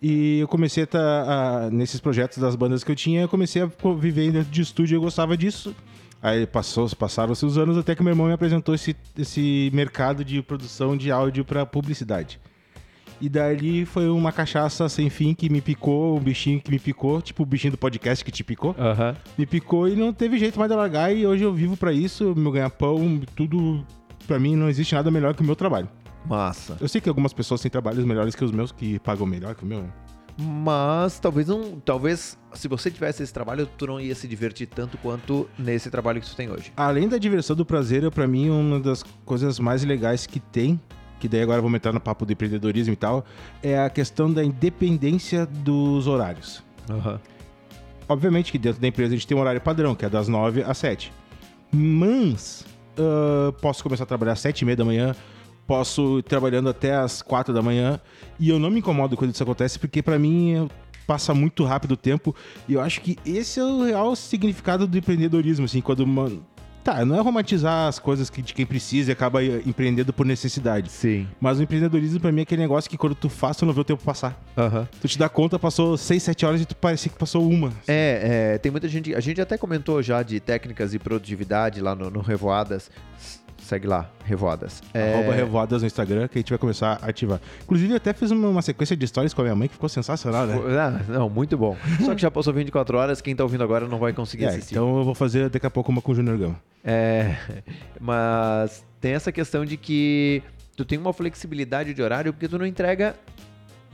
E 0.00 0.38
eu 0.38 0.46
comecei 0.46 0.84
a 0.84 0.84
estar 0.84 1.24
tá, 1.24 1.70
nesses 1.72 1.98
projetos 1.98 2.38
das 2.38 2.54
bandas 2.54 2.84
que 2.84 2.92
eu 2.92 2.94
tinha, 2.94 3.22
eu 3.22 3.28
comecei 3.28 3.60
a 3.60 3.68
viver 3.98 4.30
dentro 4.30 4.48
de 4.48 4.62
estúdio, 4.62 4.94
eu 4.94 5.00
gostava 5.00 5.36
disso. 5.36 5.74
Aí 6.22 6.46
passou, 6.46 6.88
passaram-se 6.96 7.44
os 7.44 7.58
anos 7.58 7.76
até 7.76 7.96
que 7.96 8.02
meu 8.02 8.12
irmão 8.12 8.28
me 8.28 8.32
apresentou 8.32 8.76
esse, 8.76 8.94
esse 9.18 9.72
mercado 9.74 10.24
de 10.24 10.40
produção 10.40 10.96
de 10.96 11.10
áudio 11.10 11.44
para 11.44 11.66
publicidade. 11.66 12.38
E 13.20 13.28
dali 13.28 13.84
foi 13.84 14.08
uma 14.08 14.30
cachaça 14.30 14.88
sem 14.88 15.10
fim 15.10 15.34
que 15.34 15.50
me 15.50 15.60
picou, 15.60 16.16
um 16.16 16.20
bichinho 16.20 16.60
que 16.60 16.70
me 16.70 16.78
picou, 16.78 17.20
tipo 17.20 17.42
o 17.42 17.46
bichinho 17.46 17.72
do 17.72 17.78
podcast 17.78 18.24
que 18.24 18.30
te 18.30 18.44
picou. 18.44 18.70
Uhum. 18.78 19.16
Me 19.36 19.46
picou 19.46 19.88
e 19.88 19.96
não 19.96 20.12
teve 20.12 20.38
jeito 20.38 20.60
mais 20.60 20.70
de 20.70 20.76
largar. 20.76 21.12
E 21.12 21.26
hoje 21.26 21.42
eu 21.42 21.52
vivo 21.52 21.76
para 21.76 21.92
isso, 21.92 22.34
meu 22.36 22.52
ganha-pão, 22.52 23.20
tudo 23.34 23.84
para 24.28 24.38
mim 24.38 24.54
não 24.54 24.68
existe 24.68 24.94
nada 24.94 25.10
melhor 25.10 25.34
que 25.34 25.40
o 25.40 25.44
meu 25.44 25.56
trabalho. 25.56 25.88
Massa. 26.26 26.76
Eu 26.78 26.86
sei 26.86 27.00
que 27.00 27.08
algumas 27.08 27.32
pessoas 27.32 27.62
têm 27.62 27.70
trabalhos 27.70 28.04
melhores 28.04 28.34
que 28.34 28.44
os 28.44 28.52
meus, 28.52 28.70
que 28.70 28.98
pagam 28.98 29.26
melhor 29.26 29.54
que 29.54 29.64
o 29.64 29.66
meu. 29.66 29.88
Mas 30.38 31.18
talvez 31.18 31.48
não. 31.48 31.80
Talvez 31.80 32.38
se 32.52 32.68
você 32.68 32.90
tivesse 32.90 33.22
esse 33.22 33.32
trabalho, 33.32 33.66
tu 33.66 33.86
não 33.86 33.98
ia 33.98 34.14
se 34.14 34.28
divertir 34.28 34.68
tanto 34.68 34.98
quanto 34.98 35.48
nesse 35.58 35.90
trabalho 35.90 36.20
que 36.20 36.28
tu 36.28 36.36
tem 36.36 36.50
hoje. 36.50 36.70
Além 36.76 37.08
da 37.08 37.16
diversão 37.16 37.56
do 37.56 37.64
prazer, 37.64 38.08
para 38.10 38.26
mim, 38.28 38.50
uma 38.50 38.78
das 38.78 39.02
coisas 39.24 39.58
mais 39.58 39.82
legais 39.82 40.26
que 40.26 40.38
tem, 40.38 40.78
que 41.18 41.26
daí 41.26 41.42
agora 41.42 41.62
vou 41.62 41.74
entrar 41.74 41.92
no 41.92 42.00
papo 42.00 42.26
do 42.26 42.32
empreendedorismo 42.32 42.92
e 42.92 42.96
tal, 42.96 43.24
é 43.62 43.80
a 43.80 43.88
questão 43.88 44.30
da 44.30 44.44
independência 44.44 45.46
dos 45.46 46.06
horários. 46.06 46.62
Uhum. 46.88 47.18
Obviamente 48.08 48.52
que 48.52 48.58
dentro 48.58 48.80
da 48.80 48.86
empresa 48.86 49.14
a 49.14 49.16
gente 49.16 49.26
tem 49.26 49.36
um 49.36 49.40
horário 49.40 49.60
padrão, 49.60 49.94
que 49.94 50.04
é 50.04 50.08
das 50.08 50.28
9 50.28 50.62
às 50.62 50.78
7. 50.78 51.12
Mas 51.72 52.64
uh, 52.98 53.52
posso 53.54 53.82
começar 53.82 54.04
a 54.04 54.06
trabalhar 54.06 54.32
às 54.32 54.40
7 54.40 54.60
e 54.60 54.64
meia 54.64 54.76
da 54.76 54.84
manhã, 54.84 55.14
posso 55.66 56.18
ir 56.18 56.22
trabalhando 56.22 56.68
até 56.68 56.94
as 56.94 57.22
quatro 57.22 57.52
da 57.54 57.62
manhã 57.62 58.00
e 58.38 58.48
eu 58.48 58.58
não 58.58 58.70
me 58.70 58.78
incomodo 58.78 59.16
quando 59.16 59.32
isso 59.32 59.42
acontece, 59.42 59.78
porque 59.78 60.02
para 60.02 60.18
mim 60.18 60.68
passa 61.06 61.32
muito 61.32 61.64
rápido 61.64 61.92
o 61.92 61.96
tempo 61.96 62.34
e 62.68 62.74
eu 62.74 62.80
acho 62.80 63.00
que 63.00 63.18
esse 63.24 63.58
é 63.60 63.64
o 63.64 63.84
real 63.84 64.14
significado 64.14 64.86
do 64.86 64.98
empreendedorismo, 64.98 65.64
assim, 65.64 65.80
quando 65.80 66.00
uma... 66.00 66.30
Tá, 66.88 67.04
não 67.04 67.16
é 67.16 67.20
romantizar 67.20 67.86
as 67.86 67.98
coisas 67.98 68.30
que, 68.30 68.40
de 68.40 68.54
quem 68.54 68.64
precisa 68.64 69.10
e 69.10 69.12
acaba 69.12 69.44
empreendendo 69.44 70.10
por 70.10 70.24
necessidade. 70.24 70.90
Sim. 70.90 71.28
Mas 71.38 71.58
o 71.58 71.62
empreendedorismo 71.62 72.18
pra 72.18 72.32
mim 72.32 72.40
é 72.40 72.42
aquele 72.44 72.62
negócio 72.62 72.88
que 72.88 72.96
quando 72.96 73.14
tu 73.14 73.28
faz, 73.28 73.58
tu 73.58 73.66
não 73.66 73.74
vê 73.74 73.80
o 73.82 73.84
tempo 73.84 74.02
passar. 74.02 74.42
Uhum. 74.56 74.86
Tu 74.98 75.06
te 75.06 75.18
dá 75.18 75.28
conta, 75.28 75.58
passou 75.58 75.98
6, 75.98 76.22
7 76.22 76.46
horas 76.46 76.60
e 76.62 76.64
tu 76.64 76.74
parecia 76.74 77.12
que 77.12 77.18
passou 77.18 77.46
uma. 77.46 77.74
É, 77.86 78.54
é, 78.54 78.58
tem 78.58 78.72
muita 78.72 78.88
gente. 78.88 79.14
A 79.14 79.20
gente 79.20 79.38
até 79.38 79.58
comentou 79.58 80.02
já 80.02 80.22
de 80.22 80.40
técnicas 80.40 80.94
e 80.94 80.98
produtividade 80.98 81.78
lá 81.82 81.94
no, 81.94 82.08
no 82.08 82.22
Revoadas. 82.22 82.90
Segue 83.68 83.86
lá, 83.86 84.10
Revoadas. 84.24 84.82
É... 84.94 85.12
Arroba 85.12 85.34
Revoadas 85.34 85.82
no 85.82 85.86
Instagram, 85.86 86.26
que 86.26 86.38
a 86.38 86.40
gente 86.40 86.48
vai 86.48 86.58
começar 86.58 86.98
a 87.02 87.10
ativar. 87.10 87.38
Inclusive, 87.62 87.92
eu 87.92 87.98
até 87.98 88.14
fiz 88.14 88.30
uma, 88.30 88.62
sequência 88.62 88.96
de 88.96 89.06
stories 89.06 89.34
com 89.34 89.42
a 89.42 89.44
minha 89.44 89.54
mãe 89.54 89.68
que 89.68 89.74
ficou 89.74 89.90
sensacional, 89.90 90.46
né? 90.46 90.56
Ah, 90.80 91.02
não, 91.06 91.28
muito 91.28 91.54
bom. 91.58 91.76
Só 92.02 92.14
que 92.14 92.22
já 92.22 92.30
passou 92.30 92.54
24 92.54 92.96
horas, 92.96 93.20
quem 93.20 93.36
tá 93.36 93.42
ouvindo 93.42 93.62
agora 93.62 93.86
não 93.86 93.98
vai 93.98 94.14
conseguir 94.14 94.46
é, 94.46 94.48
assistir. 94.48 94.72
Então 94.72 94.96
eu 94.96 95.04
vou 95.04 95.14
fazer 95.14 95.50
daqui 95.50 95.66
a 95.66 95.70
pouco 95.70 95.92
uma 95.92 96.00
com 96.00 96.12
o 96.12 96.14
Junior 96.14 96.38
Gama. 96.38 96.58
É, 96.82 97.36
mas 98.00 98.82
tem 99.02 99.12
essa 99.12 99.30
questão 99.30 99.66
de 99.66 99.76
que 99.76 100.42
tu 100.74 100.82
tem 100.82 100.98
uma 100.98 101.12
flexibilidade 101.12 101.92
de 101.92 102.00
horário 102.02 102.32
porque 102.32 102.48
tu 102.48 102.58
não 102.58 102.64
entrega 102.64 103.16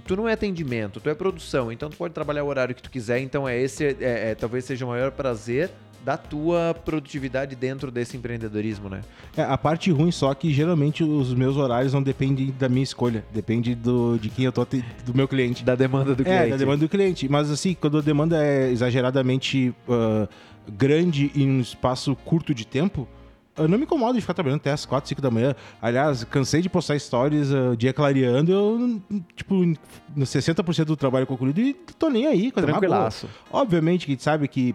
tu 0.06 0.16
não 0.16 0.28
é 0.28 0.32
atendimento, 0.32 1.00
tu 1.00 1.08
é 1.08 1.14
produção, 1.14 1.72
então 1.72 1.88
tu 1.88 1.96
pode 1.96 2.14
trabalhar 2.14 2.44
o 2.44 2.46
horário 2.46 2.74
que 2.74 2.82
tu 2.82 2.90
quiser, 2.90 3.20
então 3.20 3.48
é 3.48 3.58
esse, 3.60 3.84
é, 3.84 3.96
é, 4.30 4.34
talvez 4.34 4.64
seja 4.64 4.84
o 4.84 4.88
maior 4.88 5.10
prazer 5.10 5.70
da 6.04 6.18
tua 6.18 6.74
produtividade 6.84 7.56
dentro 7.56 7.90
desse 7.90 8.16
empreendedorismo, 8.16 8.90
né? 8.90 9.00
É, 9.34 9.42
a 9.42 9.56
parte 9.56 9.90
ruim 9.90 10.12
só 10.12 10.30
é 10.30 10.34
que 10.34 10.52
geralmente 10.52 11.02
os 11.02 11.32
meus 11.32 11.56
horários 11.56 11.94
não 11.94 12.02
dependem 12.02 12.54
da 12.58 12.68
minha 12.68 12.82
escolha, 12.82 13.24
depende 13.32 13.74
do, 13.74 14.18
de 14.18 14.28
quem 14.28 14.44
eu 14.44 14.52
tô, 14.52 14.66
do 14.66 15.14
meu 15.14 15.26
cliente. 15.26 15.64
Da 15.64 15.74
demanda 15.74 16.14
do 16.14 16.22
cliente. 16.22 16.44
É, 16.44 16.48
da 16.50 16.56
demanda 16.56 16.78
do 16.78 16.88
cliente. 16.90 17.26
Mas 17.26 17.50
assim, 17.50 17.74
quando 17.74 17.98
a 17.98 18.02
demanda 18.02 18.44
é 18.44 18.70
exageradamente 18.70 19.74
uh, 19.88 20.28
grande 20.70 21.32
em 21.34 21.50
um 21.50 21.60
espaço 21.60 22.14
curto 22.16 22.54
de 22.54 22.66
tempo, 22.66 23.08
eu 23.56 23.68
não 23.68 23.78
me 23.78 23.84
incomodo 23.84 24.14
de 24.14 24.20
ficar 24.20 24.34
trabalhando 24.34 24.60
até 24.60 24.72
as 24.72 24.84
4, 24.84 25.08
5 25.08 25.22
da 25.22 25.30
manhã. 25.30 25.54
Aliás, 25.80 26.24
cansei 26.24 26.60
de 26.60 26.68
postar 26.68 26.98
stories 26.98 27.50
uh, 27.50 27.76
dia 27.76 27.92
clareando. 27.92 28.52
Eu, 28.52 29.00
tipo, 29.36 29.54
no 29.54 30.24
60% 30.24 30.84
do 30.84 30.96
trabalho 30.96 31.26
concluído 31.26 31.60
e 31.60 31.74
tô 31.98 32.08
nem 32.08 32.26
aí. 32.26 32.50
Tranquilaço. 32.50 33.28
Obviamente 33.52 34.06
que 34.06 34.12
a 34.12 34.14
gente 34.14 34.22
sabe 34.22 34.48
que 34.48 34.74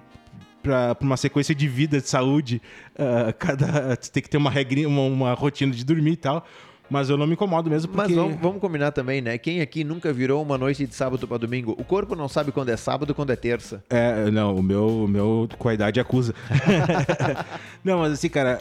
para 0.61 0.95
uma 1.01 1.17
sequência 1.17 1.55
de 1.55 1.67
vida, 1.67 1.99
de 1.99 2.07
saúde, 2.07 2.61
uh, 2.95 3.33
cada 3.37 3.95
tem 3.97 4.21
que 4.23 4.29
ter 4.29 4.37
uma 4.37 4.49
regrinha, 4.49 4.87
uma, 4.87 5.01
uma, 5.01 5.33
rotina 5.33 5.73
de 5.73 5.83
dormir 5.83 6.13
e 6.13 6.17
tal. 6.17 6.45
Mas 6.89 7.09
eu 7.09 7.17
não 7.17 7.27
me 7.27 7.33
incomodo 7.33 7.69
mesmo 7.69 7.91
porque... 7.91 8.07
Mas 8.07 8.15
vamos, 8.15 8.39
vamos 8.41 8.59
combinar 8.59 8.91
também, 8.91 9.21
né? 9.21 9.37
Quem 9.37 9.61
aqui 9.61 9.83
nunca 9.83 10.11
virou 10.11 10.41
uma 10.41 10.57
noite 10.57 10.85
de 10.87 10.95
sábado 10.95 11.27
para 11.27 11.37
domingo? 11.37 11.75
O 11.77 11.83
corpo 11.83 12.15
não 12.15 12.27
sabe 12.27 12.51
quando 12.51 12.69
é 12.69 12.77
sábado 12.77 13.13
quando 13.13 13.31
é 13.31 13.35
terça. 13.35 13.83
É, 13.89 14.31
não, 14.31 14.55
o 14.55 14.63
meu, 14.63 15.03
o 15.03 15.07
meu 15.07 15.47
com 15.57 15.69
a 15.69 15.73
idade 15.73 15.99
acusa. 15.99 16.33
não, 17.83 17.99
mas 17.99 18.13
assim, 18.13 18.29
cara, 18.29 18.59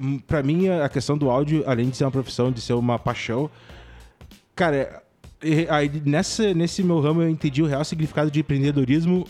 uh, 0.00 0.20
para 0.26 0.42
mim 0.42 0.68
a 0.68 0.88
questão 0.88 1.18
do 1.18 1.30
áudio, 1.30 1.64
além 1.66 1.88
de 1.88 1.96
ser 1.96 2.04
uma 2.04 2.10
profissão, 2.10 2.52
de 2.52 2.60
ser 2.60 2.74
uma 2.74 2.98
paixão, 2.98 3.50
cara, 4.54 5.02
aí 5.68 5.90
nessa, 6.04 6.54
nesse 6.54 6.82
meu 6.82 7.00
ramo 7.00 7.22
eu 7.22 7.28
entendi 7.28 7.62
o 7.62 7.66
real 7.66 7.84
significado 7.84 8.30
de 8.30 8.40
empreendedorismo 8.40 9.26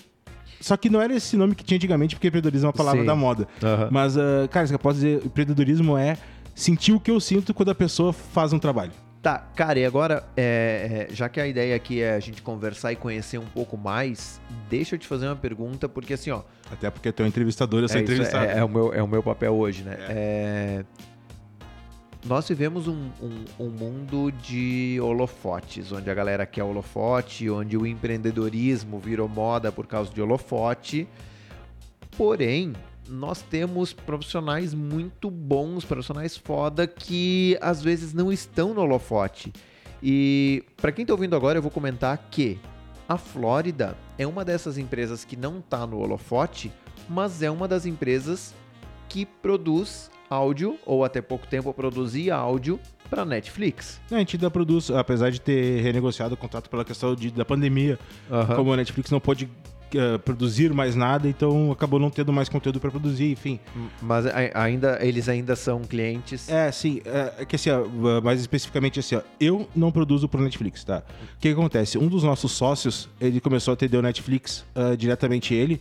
Só 0.60 0.76
que 0.76 0.88
não 0.88 1.00
era 1.00 1.14
esse 1.14 1.36
nome 1.36 1.54
que 1.54 1.64
tinha 1.64 1.76
antigamente, 1.76 2.14
porque 2.14 2.28
empreendedorismo 2.28 2.66
é 2.66 2.68
uma 2.68 2.76
palavra 2.76 3.00
Sim. 3.00 3.06
da 3.06 3.14
moda. 3.14 3.48
Aham. 3.62 3.88
Mas, 3.90 4.16
ah, 4.16 4.48
cara, 4.50 4.64
isso 4.64 4.72
que 4.72 4.76
eu 4.76 4.78
posso 4.78 4.96
dizer, 4.96 5.24
empreendedorismo 5.24 5.96
é 5.96 6.16
sentir 6.56 6.92
o 6.92 6.98
que 6.98 7.10
eu 7.10 7.20
sinto 7.20 7.54
quando 7.54 7.68
a 7.70 7.74
pessoa 7.74 8.12
faz 8.12 8.52
um 8.52 8.58
trabalho. 8.58 8.90
Tá, 9.22 9.38
cara, 9.56 9.78
e 9.78 9.84
agora, 9.84 10.24
é, 10.36 11.06
é, 11.10 11.14
já 11.14 11.28
que 11.28 11.40
a 11.40 11.46
ideia 11.48 11.74
aqui 11.74 12.00
é 12.00 12.14
a 12.14 12.20
gente 12.20 12.40
conversar 12.42 12.92
e 12.92 12.96
conhecer 12.96 13.38
um 13.38 13.44
pouco 13.46 13.76
mais, 13.76 14.40
deixa 14.70 14.94
eu 14.94 14.98
te 15.00 15.06
fazer 15.06 15.26
uma 15.26 15.34
pergunta, 15.36 15.88
porque 15.88 16.14
assim, 16.14 16.30
ó, 16.30 16.42
Até 16.70 16.88
porque 16.90 17.10
tu 17.12 17.22
é 17.22 17.26
um 17.26 17.28
entrevistador, 17.28 17.82
eu 17.82 17.88
sou 17.88 17.98
é, 17.98 18.02
isso, 18.04 18.12
entrevistado. 18.12 18.44
é, 18.46 18.58
é 18.58 18.64
o 18.64 18.68
meu, 18.68 18.94
é 18.94 19.02
o 19.02 19.08
meu 19.08 19.22
papel 19.22 19.52
hoje, 19.54 19.82
né? 19.82 19.96
É, 20.08 20.84
Nós 22.24 22.48
vivemos 22.48 22.86
um, 22.88 23.08
um- 23.22 23.66
um 23.66 23.68
mundo 23.70 24.30
de 24.32 24.98
holofotes, 25.02 25.90
onde 25.92 26.08
a 26.10 26.14
galera 26.14 26.46
quer 26.46 26.62
holofote, 26.64 27.48
onde 27.50 27.76
o 27.76 27.84
empreendedorismo 27.86 28.98
virou 28.98 29.28
moda 29.28 29.70
por 29.72 29.86
causa 29.86 30.12
de 30.12 30.20
holofote. 30.22 31.06
Porém, 32.16 32.72
nós 33.08 33.42
temos 33.42 33.92
profissionais 33.92 34.74
muito 34.74 35.30
bons, 35.30 35.84
profissionais 35.84 36.36
foda, 36.36 36.86
que 36.86 37.56
às 37.60 37.82
vezes 37.82 38.12
não 38.12 38.32
estão 38.32 38.74
no 38.74 38.80
holofote. 38.80 39.52
E 40.02 40.64
para 40.76 40.92
quem 40.92 41.06
tá 41.06 41.12
ouvindo 41.12 41.34
agora, 41.36 41.58
eu 41.58 41.62
vou 41.62 41.70
comentar 41.70 42.16
que 42.30 42.58
a 43.08 43.16
Flórida 43.16 43.96
é 44.18 44.26
uma 44.26 44.44
dessas 44.44 44.76
empresas 44.78 45.24
que 45.24 45.36
não 45.36 45.60
tá 45.60 45.86
no 45.86 45.98
holofote, 45.98 46.72
mas 47.08 47.42
é 47.42 47.50
uma 47.50 47.68
das 47.68 47.86
empresas 47.86 48.54
que 49.08 49.24
produz 49.24 50.10
áudio, 50.28 50.76
ou 50.84 51.04
até 51.04 51.22
pouco 51.22 51.46
tempo 51.46 51.72
produzia 51.72 52.34
áudio, 52.34 52.80
para 53.08 53.24
Netflix. 53.24 54.00
A 54.10 54.18
gente 54.18 54.34
ainda 54.34 54.50
produz, 54.50 54.90
apesar 54.90 55.30
de 55.30 55.40
ter 55.40 55.80
renegociado 55.80 56.34
o 56.34 56.36
contrato 56.36 56.68
pela 56.68 56.84
questão 56.84 57.14
de- 57.14 57.30
da 57.30 57.44
pandemia, 57.44 57.96
como 58.56 58.72
a 58.72 58.76
Netflix 58.76 59.08
não 59.12 59.20
pôde 59.20 59.48
eh, 59.94 60.18
produzir 60.18 60.72
mais 60.72 60.94
nada, 60.94 61.28
então 61.28 61.70
acabou 61.70 61.98
não 61.98 62.10
tendo 62.10 62.32
mais 62.32 62.48
conteúdo 62.48 62.80
para 62.80 62.90
produzir, 62.90 63.32
enfim. 63.32 63.60
Mas 64.02 64.26
ainda, 64.54 64.98
eles 65.00 65.28
ainda 65.28 65.54
são 65.54 65.82
clientes. 65.82 66.48
É, 66.48 66.70
sim, 66.72 67.00
é, 67.04 67.42
é 67.42 67.44
que 67.44 67.56
assim, 67.56 67.70
ó, 67.70 68.20
mais 68.20 68.40
especificamente 68.40 69.00
assim, 69.00 69.16
ó, 69.16 69.20
eu 69.40 69.68
não 69.74 69.92
produzo 69.92 70.28
pro 70.28 70.40
Netflix, 70.40 70.84
tá? 70.84 70.98
O 70.98 71.40
que, 71.40 71.48
que 71.48 71.48
acontece? 71.48 71.98
Um 71.98 72.08
dos 72.08 72.22
nossos 72.22 72.52
sócios, 72.52 73.08
ele 73.20 73.40
começou 73.40 73.72
a 73.72 73.74
atender 73.74 73.96
o 73.96 74.02
Netflix 74.02 74.64
ah, 74.74 74.94
diretamente 74.96 75.54
ele. 75.54 75.80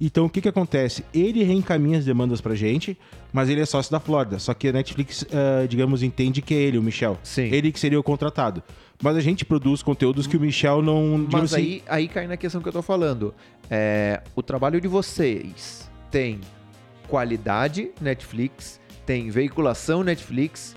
Então, 0.00 0.26
o 0.26 0.30
que 0.30 0.40
que 0.40 0.48
acontece? 0.48 1.04
Ele 1.14 1.42
reencaminha 1.42 1.98
as 1.98 2.04
demandas 2.04 2.40
pra 2.40 2.54
gente, 2.54 2.98
mas 3.32 3.48
ele 3.48 3.60
é 3.60 3.66
sócio 3.66 3.90
da 3.92 4.00
Flórida. 4.00 4.38
Só 4.38 4.52
que 4.52 4.68
a 4.68 4.72
Netflix, 4.72 5.24
ah, 5.32 5.66
digamos, 5.66 6.02
entende 6.02 6.42
que 6.42 6.54
é 6.54 6.58
ele, 6.58 6.78
o 6.78 6.82
Michel. 6.82 7.18
Sim. 7.22 7.44
Ele 7.44 7.70
que 7.70 7.78
seria 7.78 7.98
o 7.98 8.02
contratado. 8.02 8.62
Mas 9.02 9.16
a 9.16 9.20
gente 9.20 9.44
produz 9.44 9.82
conteúdos 9.82 10.26
que 10.26 10.36
o 10.36 10.40
Michel 10.40 10.82
não... 10.82 11.26
Mas 11.30 11.52
assim, 11.52 11.62
aí, 11.62 11.82
aí 11.88 12.08
cai 12.08 12.26
na 12.26 12.36
questão 12.36 12.60
que 12.60 12.68
eu 12.68 12.72
tô 12.72 12.82
falando. 12.82 13.34
É, 13.70 14.22
o 14.34 14.42
trabalho 14.42 14.80
de 14.80 14.88
vocês 14.88 15.90
tem 16.10 16.40
qualidade 17.08 17.90
Netflix, 18.00 18.80
tem 19.04 19.30
veiculação 19.30 20.02
Netflix, 20.02 20.76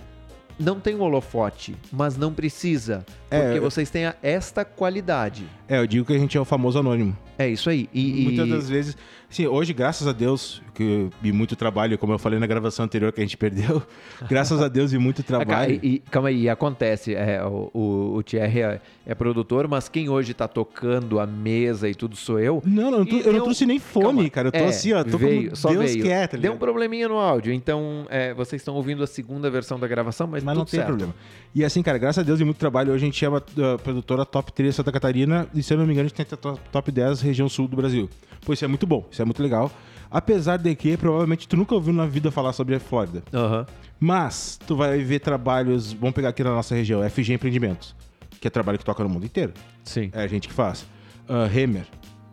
não 0.60 0.80
tem 0.80 0.96
um 0.96 1.02
holofote, 1.02 1.76
mas 1.92 2.18
não 2.18 2.34
precisa. 2.34 3.06
É, 3.30 3.42
Porque 3.44 3.58
eu- 3.60 3.62
vocês 3.64 3.90
têm 3.90 4.12
esta 4.24 4.64
qualidade. 4.66 5.46
É, 5.68 5.78
eu 5.80 5.88
digo 5.88 6.06
que 6.06 6.14
a 6.14 6.18
gente 6.20 6.38
é 6.38 6.42
o 6.42 6.46
famoso 6.46 6.80
anônimo. 6.80 7.16
É 7.38 7.48
isso 7.48 7.70
aí. 7.70 7.88
E, 7.94 8.22
e- 8.22 8.24
Muitas 8.24 8.50
das 8.50 8.70
vezes, 8.70 8.98
assim, 9.30 9.46
hoje, 9.48 9.74
graças 9.74 10.08
a 10.08 10.12
Deus, 10.12 10.62
que 10.74 11.10
e 11.24 11.32
muito 11.32 11.56
trabalho, 11.56 11.98
como 11.98 12.14
eu 12.14 12.20
falei 12.20 12.40
na 12.40 12.48
gravação 12.48 12.86
anterior 12.86 13.12
que 13.12 13.20
a 13.20 13.24
gente 13.24 13.36
perdeu, 13.38 13.82
graças 14.30 14.62
a 14.62 14.68
Deus 14.68 14.94
e 14.94 14.98
muito 14.98 15.22
Ah, 15.22 15.24
trabalho. 15.24 15.80
e- 15.84 15.96
e- 15.96 16.00
calma 16.00 16.30
aí, 16.30 16.48
acontece. 16.50 17.16
É, 17.16 17.44
o, 17.44 17.70
o, 17.74 18.16
o 18.18 18.24
Thierry 18.24 18.62
é, 18.62 18.82
é 19.06 19.16
produtor, 19.16 19.68
mas 19.68 19.90
quem 19.90 20.08
hoje 20.10 20.34
tá 20.34 20.48
tocando 20.48 21.20
a 21.20 21.26
mesa 21.26 21.90
e 21.90 21.96
tudo 21.96 22.16
sou 22.16 22.40
eu. 22.40 22.62
Não, 22.66 22.92
não, 22.92 23.00
eu, 23.00 23.06
não- 23.06 23.20
eu 23.20 23.34
não 23.34 23.42
trouxe 23.44 23.66
nem 23.66 23.80
fome, 23.80 24.06
Calma, 24.06 24.30
cara. 24.30 24.48
Eu 24.50 24.52
tô 24.52 24.58
é, 24.60 24.66
assim, 24.68 24.94
ó, 24.94 25.04
tô 25.04 25.18
veio, 25.18 25.52
como 25.60 25.74
Deus 25.80 25.92
veio. 25.92 26.04
quer, 26.06 26.28
tá 26.28 26.38
Deu 26.38 26.54
um 26.54 26.58
probleminha 26.58 27.08
no 27.08 27.18
áudio, 27.18 27.52
então 27.54 28.06
é, 28.10 28.34
vocês 28.34 28.62
estão 28.62 28.76
ouvindo 28.76 29.04
a 29.04 29.08
segunda 29.08 29.50
versão 29.50 29.80
da 29.80 29.88
gravação, 29.88 30.28
mas, 30.28 30.44
Mas 30.44 30.58
não 30.58 30.64
tem 30.66 30.80
certo. 30.80 30.88
problema. 30.88 31.14
E 31.56 31.66
assim, 31.66 31.82
cara, 31.82 31.98
graças 31.98 32.20
a 32.20 32.24
Deus 32.26 32.40
e 32.40 32.44
muito 32.46 32.58
trabalho, 32.58 32.94
hoje 32.94 33.04
a 33.04 33.08
gente 33.08 33.18
chama 33.18 33.38
a 33.38 33.78
produtora 33.80 34.24
Top 34.26 34.52
3 34.54 34.76
Santa 34.76 34.92
Catarina 34.92 35.48
e, 35.54 35.64
se 35.64 35.74
eu 35.74 35.78
não 35.78 35.86
me 35.88 35.94
engano, 35.94 36.06
a 36.06 36.10
gente 36.10 36.26
tem 36.26 36.38
Top 36.72 36.92
10 36.92 37.22
região 37.22 37.50
sul 37.50 37.68
do 37.68 37.76
Brasil. 37.76 38.08
Pô, 38.48 38.54
isso 38.54 38.64
é 38.64 38.68
muito 38.70 38.88
bom, 38.88 39.06
isso 39.12 39.22
é 39.22 39.26
muito 39.26 39.44
legal. 39.44 39.70
Apesar 40.10 40.56
de 40.56 40.74
que, 40.74 40.96
provavelmente, 40.96 41.50
tu 41.50 41.58
nunca 41.58 41.76
ouviu 41.76 41.94
na 41.94 42.06
vida 42.06 42.32
falar 42.32 42.54
sobre 42.54 42.76
a 42.76 42.80
Flórida. 42.80 43.22
Aham. 43.34 43.66
Mas, 44.00 44.58
tu 44.66 44.74
vai 44.74 45.00
ver 45.00 45.20
trabalhos, 45.20 45.92
vamos 45.92 46.16
pegar 46.16 46.30
aqui 46.30 46.42
na 46.46 46.52
nossa 46.52 46.74
região, 46.74 47.02
FG 47.10 47.34
Empreendimentos, 47.34 47.94
que 48.40 48.48
é 48.48 48.50
trabalho 48.50 48.80
que 48.80 48.86
toca 48.86 49.04
no 49.04 49.10
mundo 49.10 49.26
inteiro. 49.26 49.52
Sim. 49.84 50.10
É 50.14 50.22
a 50.22 50.28
gente 50.28 50.48
que 50.48 50.54
faz. 50.54 50.84
Uh, 51.28 51.44
Hammer, 51.54 51.86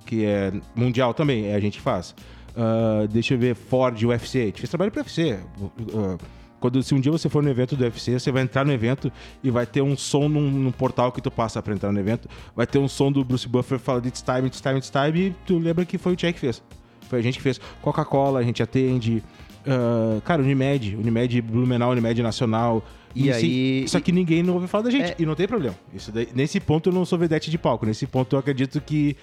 que 0.06 0.24
é 0.24 0.52
mundial 0.76 1.12
também, 1.12 1.46
é 1.46 1.56
a 1.56 1.58
gente 1.58 1.78
que 1.78 1.82
faz. 1.82 2.14
Uh, 2.50 3.08
deixa 3.08 3.34
eu 3.34 3.38
ver, 3.38 3.56
Ford, 3.56 4.00
UFC. 4.00 4.40
A 4.40 4.44
gente 4.44 4.60
fez 4.60 4.70
trabalho 4.70 4.92
para 4.92 5.02
UFC. 5.02 5.40
Uh, 5.58 6.16
quando, 6.64 6.82
se 6.82 6.94
um 6.94 6.98
dia 7.00 7.12
você 7.12 7.28
for 7.28 7.42
no 7.42 7.50
evento 7.50 7.76
do 7.76 7.84
UFC, 7.84 8.18
você 8.18 8.32
vai 8.32 8.42
entrar 8.42 8.64
no 8.64 8.72
evento 8.72 9.12
e 9.42 9.50
vai 9.50 9.66
ter 9.66 9.82
um 9.82 9.94
som 9.94 10.30
num, 10.30 10.50
num 10.50 10.72
portal 10.72 11.12
que 11.12 11.20
tu 11.20 11.30
passa 11.30 11.60
para 11.62 11.74
entrar 11.74 11.92
no 11.92 12.00
evento. 12.00 12.26
Vai 12.56 12.66
ter 12.66 12.78
um 12.78 12.88
som 12.88 13.12
do 13.12 13.22
Bruce 13.22 13.46
Buffer 13.46 13.78
falando 13.78 14.06
It's 14.06 14.22
time, 14.22 14.46
it's 14.46 14.62
time, 14.62 14.78
it's 14.78 14.88
time. 14.88 15.26
E 15.26 15.34
tu 15.44 15.58
lembra 15.58 15.84
que 15.84 15.98
foi 15.98 16.14
o 16.14 16.16
Tchê 16.16 16.32
que 16.32 16.40
fez. 16.40 16.62
Foi 17.02 17.18
a 17.18 17.22
gente 17.22 17.36
que 17.36 17.42
fez. 17.42 17.60
Coca-Cola, 17.82 18.40
a 18.40 18.42
gente 18.42 18.62
atende. 18.62 19.22
Uh, 19.66 20.22
cara, 20.22 20.40
Unimed, 20.40 20.96
Unimed 20.96 21.42
Blumenau, 21.42 21.90
Unimed 21.90 22.22
Nacional. 22.22 22.82
E 23.14 23.30
assim, 23.30 23.44
aí- 23.44 23.84
Só 23.86 24.00
que 24.00 24.10
ninguém 24.10 24.42
não 24.42 24.54
ouve 24.54 24.66
falar 24.66 24.84
da 24.84 24.90
gente. 24.90 25.10
É. 25.10 25.16
E 25.18 25.26
não 25.26 25.34
tem 25.34 25.46
problema. 25.46 25.76
Isso 25.92 26.10
daí- 26.10 26.28
nesse 26.34 26.58
ponto 26.60 26.88
eu 26.88 26.94
não 26.94 27.04
sou 27.04 27.18
vedete 27.18 27.50
de 27.50 27.58
palco. 27.58 27.84
Nesse 27.84 28.06
ponto 28.06 28.36
eu 28.36 28.40
acredito 28.40 28.80
que 28.80 29.18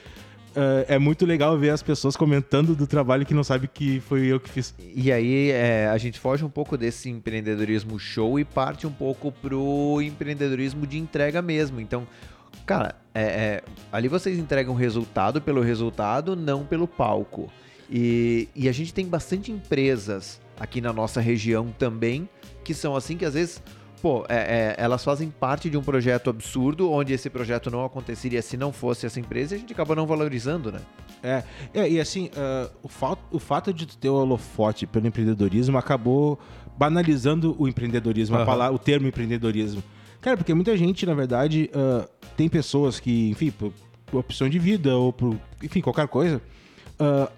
uh, 0.55 0.85
é 0.87 0.97
muito 0.97 1.25
legal 1.25 1.57
ver 1.57 1.69
as 1.69 1.81
pessoas 1.81 2.15
comentando 2.15 2.75
do 2.75 2.85
trabalho 2.87 3.25
que 3.25 3.33
não 3.33 3.43
sabe 3.43 3.67
que 3.67 3.99
foi 4.01 4.27
eu 4.27 4.39
que 4.39 4.49
fiz. 4.49 4.73
E 4.95 5.11
aí 5.11 5.51
é, 5.51 5.87
a 5.87 5.97
gente 5.97 6.19
foge 6.19 6.43
um 6.43 6.49
pouco 6.49 6.77
desse 6.77 7.09
empreendedorismo 7.09 7.99
show 7.99 8.39
e 8.39 8.45
parte 8.45 8.85
um 8.85 8.91
pouco 8.91 9.31
pro 9.31 10.01
empreendedorismo 10.01 10.85
de 10.85 10.97
entrega 10.97 11.41
mesmo. 11.41 11.79
Então, 11.79 12.07
cara, 12.65 12.95
é- 13.13 13.21
é, 13.21 13.63
ali 13.91 14.07
vocês 14.07 14.37
entregam 14.37 14.73
resultado 14.75 15.41
pelo 15.41 15.61
resultado, 15.61 16.35
não 16.35 16.65
pelo 16.65 16.87
palco. 16.87 17.51
E, 17.89 18.47
e 18.55 18.69
a 18.69 18.71
gente 18.71 18.93
tem 18.93 19.05
bastante 19.05 19.51
empresas 19.51 20.39
aqui 20.59 20.79
na 20.79 20.93
nossa 20.93 21.19
região 21.19 21.73
também 21.77 22.29
que 22.63 22.73
são 22.73 22.95
assim 22.95 23.17
que 23.17 23.25
às 23.25 23.33
vezes. 23.33 23.61
Pô, 24.01 24.25
é- 24.27 24.75
é, 24.79 24.83
elas 24.83 25.03
fazem 25.03 25.29
parte 25.29 25.69
de 25.69 25.77
um 25.77 25.81
projeto 25.83 26.29
absurdo, 26.29 26.91
onde 26.91 27.13
esse 27.13 27.29
projeto 27.29 27.69
não 27.69 27.85
aconteceria 27.85 28.41
se 28.41 28.57
não 28.57 28.73
fosse 28.73 29.05
essa 29.05 29.19
empresa 29.19 29.53
e 29.53 29.57
a 29.57 29.59
gente 29.59 29.73
acaba 29.73 29.95
não 29.95 30.07
valorizando, 30.07 30.71
né? 30.71 30.79
É, 31.21 31.43
é, 31.73 31.87
e 31.89 31.99
assim, 31.99 32.25
uh, 32.35 32.71
o, 32.81 32.87
fato, 32.87 33.19
o 33.31 33.37
fato 33.39 33.71
de 33.71 33.85
tu 33.85 33.95
ter 33.97 34.09
o 34.09 34.15
holofote 34.15 34.87
pelo 34.87 35.05
empreendedorismo 35.05 35.77
acabou 35.77 36.39
banalizando 36.75 37.55
o 37.59 37.67
empreendedorismo, 37.67 38.35
a 38.35 38.39
Aham. 38.39 38.45
palavra- 38.45 38.75
o 38.75 38.79
termo 38.79 39.07
empreendedorismo. 39.07 39.83
Cara, 40.19 40.35
porque 40.35 40.53
muita 40.53 40.75
gente, 40.75 41.05
na 41.05 41.13
verdade, 41.13 41.69
uh, 41.75 42.07
tem 42.35 42.49
pessoas 42.49 42.99
que, 42.99 43.29
enfim, 43.29 43.51
por, 43.51 43.71
por 44.07 44.19
opção 44.19 44.49
de 44.49 44.57
vida 44.57 44.95
ou 44.95 45.13
por, 45.13 45.37
enfim, 45.61 45.79
qualquer 45.81 46.07
coisa, 46.07 46.41
uh, 46.99 47.31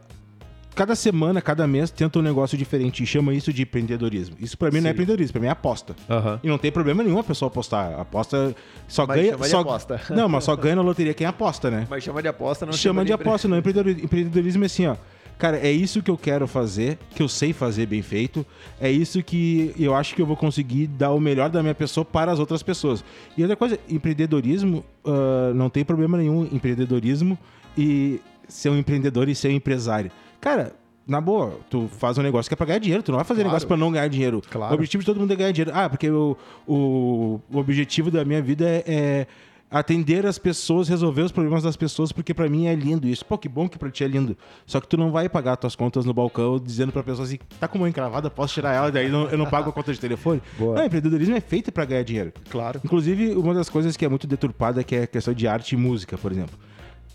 cada 0.73 0.95
semana, 0.95 1.41
cada 1.41 1.67
mês 1.67 1.89
tenta 1.91 2.19
um 2.19 2.21
negócio 2.21 2.57
diferente 2.57 3.03
e 3.03 3.05
chama 3.05 3.33
isso 3.33 3.53
de 3.53 3.61
empreendedorismo. 3.63 4.35
Isso 4.39 4.57
pra 4.57 4.69
mim 4.71 4.79
não 4.81 4.87
é 4.87 4.89
Sim. 4.89 4.93
empreendedorismo, 4.93 5.33
pra 5.33 5.41
mim 5.41 5.47
é 5.47 5.51
aposta. 5.51 5.95
Aham. 6.09 6.39
E 6.43 6.47
não 6.47 6.57
tem 6.57 6.71
problema 6.71 7.03
nenhum 7.03 7.19
a 7.19 7.23
pessoa 7.23 7.47
apostar. 7.47 7.99
Aposta 7.99 8.55
só 8.87 9.05
Mas 9.07 9.17
ganha. 9.17 9.31
chama 9.31 9.43
de 9.45 9.49
só, 9.51 9.59
aposta. 9.61 10.01
Não, 10.13 10.27
mas 10.29 10.43
só 10.43 10.55
ganha 10.55 10.75
na 10.75 10.81
loteria 10.81 11.13
quem 11.13 11.25
aposta, 11.27 11.69
né? 11.71 11.87
Mas 11.89 12.03
chama 12.03 12.21
de 12.21 12.27
aposta, 12.27 12.65
não 12.65 12.73
chama 12.73 13.03
de 13.05 13.11
empre- 13.11 13.27
aposta, 13.27 13.47
não. 13.47 13.57
Empreendedorismo, 13.57 14.03
empreendedorismo 14.05 14.63
é 14.63 14.65
assim, 14.65 14.87
ó. 14.87 14.95
Cara, 15.37 15.57
é 15.57 15.71
isso 15.71 16.01
que 16.03 16.11
eu 16.11 16.17
quero 16.17 16.47
fazer, 16.47 16.97
que 17.15 17.21
eu 17.23 17.27
sei 17.27 17.51
fazer 17.53 17.87
bem 17.87 18.01
feito. 18.03 18.45
É 18.79 18.89
isso 18.91 19.21
que 19.23 19.73
eu 19.79 19.95
acho 19.95 20.13
que 20.15 20.21
eu 20.21 20.25
vou 20.25 20.37
conseguir 20.37 20.85
dar 20.87 21.11
o 21.11 21.19
melhor 21.19 21.49
da 21.49 21.61
minha 21.61 21.73
pessoa 21.75 22.05
para 22.05 22.31
as 22.31 22.39
outras 22.39 22.61
pessoas. 22.61 23.03
E 23.35 23.41
outra 23.41 23.57
coisa, 23.57 23.77
empreendedorismo, 23.89 24.85
ah, 25.05 25.51
não 25.55 25.69
tem 25.69 25.83
problema 25.83 26.17
nenhum. 26.17 26.47
Empreendedorismo 26.51 27.37
e 27.77 28.21
ser 28.47 28.69
um 28.69 28.77
empreendedor 28.77 29.27
e 29.29 29.35
ser 29.35 29.49
um 29.49 29.51
empresário. 29.51 30.11
Cara, 30.41 30.73
na 31.07 31.19
boa, 31.19 31.59
tu 31.69 31.89
faz 31.97 32.17
um 32.17 32.21
negócio 32.21 32.49
que 32.49 32.53
é 32.53 32.57
pra 32.57 32.65
ganhar 32.65 32.79
dinheiro, 32.79 33.03
tu 33.03 33.11
não 33.11 33.17
vai 33.17 33.25
fazer 33.25 33.41
Claro. 33.41 33.49
negócio 33.53 33.67
pra 33.67 33.77
não 33.77 33.91
ganhar 33.91 34.07
dinheiro. 34.07 34.41
Claro. 34.49 34.71
O 34.71 34.75
objetivo 34.75 35.01
de 35.01 35.05
todo 35.05 35.19
mundo 35.19 35.33
é 35.33 35.35
ganhar 35.35 35.51
dinheiro. 35.51 35.71
Ah, 35.73 35.89
porque 35.89 36.09
o, 36.09 36.37
o, 36.67 37.39
o 37.51 37.57
objetivo 37.57 38.09
da 38.09 38.23
minha 38.23 38.41
vida 38.41 38.65
é, 38.65 38.83
é 38.87 39.27
atender 39.69 40.23
as 40.25 40.37
pessoas, 40.37 40.87
resolver 40.87 41.23
os 41.23 41.31
problemas 41.31 41.63
das 41.63 41.75
pessoas, 41.75 42.11
porque 42.11 42.31
pra 42.33 42.47
mim 42.47 42.67
é 42.67 42.75
lindo 42.75 43.07
isso. 43.07 43.25
Pô, 43.25 43.37
que 43.37 43.49
bom 43.49 43.67
que 43.67 43.77
pra 43.77 43.89
ti 43.89 44.03
é 44.03 44.07
lindo. 44.07 44.37
Só 44.67 44.79
que 44.79 44.87
tu 44.87 44.95
não 44.97 45.11
vai 45.11 45.27
pagar 45.27 45.55
tuas 45.57 45.75
contas 45.75 46.05
no 46.05 46.13
balcão 46.13 46.59
dizendo 46.59 46.91
pra 46.91 47.01
pessoa 47.03 47.25
assim, 47.25 47.39
tá 47.59 47.67
com 47.67 47.79
uma 47.79 47.89
encravada, 47.89 48.29
posso 48.29 48.53
tirar 48.53 48.73
ela, 48.73 48.91
daí 48.91 49.09
não- 49.09 49.27
eu 49.29 49.37
não 49.37 49.47
pago 49.47 49.71
a 49.71 49.73
conta 49.73 49.91
de 49.91 49.99
telefone. 49.99 50.41
Boa. 50.59 50.75
Não, 50.75 50.85
empreendedorismo 50.85 51.35
é 51.35 51.41
feito 51.41 51.71
pra 51.71 51.85
ganhar 51.85 52.03
dinheiro. 52.03 52.31
Claro. 52.49 52.79
Inclusive, 52.83 53.33
uma 53.35 53.53
das 53.53 53.67
coisas 53.67 53.97
que 53.97 54.05
é 54.05 54.09
muito 54.09 54.27
deturpada 54.27 54.83
que 54.83 54.95
é 54.95 55.03
a 55.03 55.07
questão 55.07 55.33
de 55.33 55.47
arte 55.47 55.73
e 55.73 55.77
música, 55.77 56.17
por 56.19 56.31
exemplo. 56.31 56.55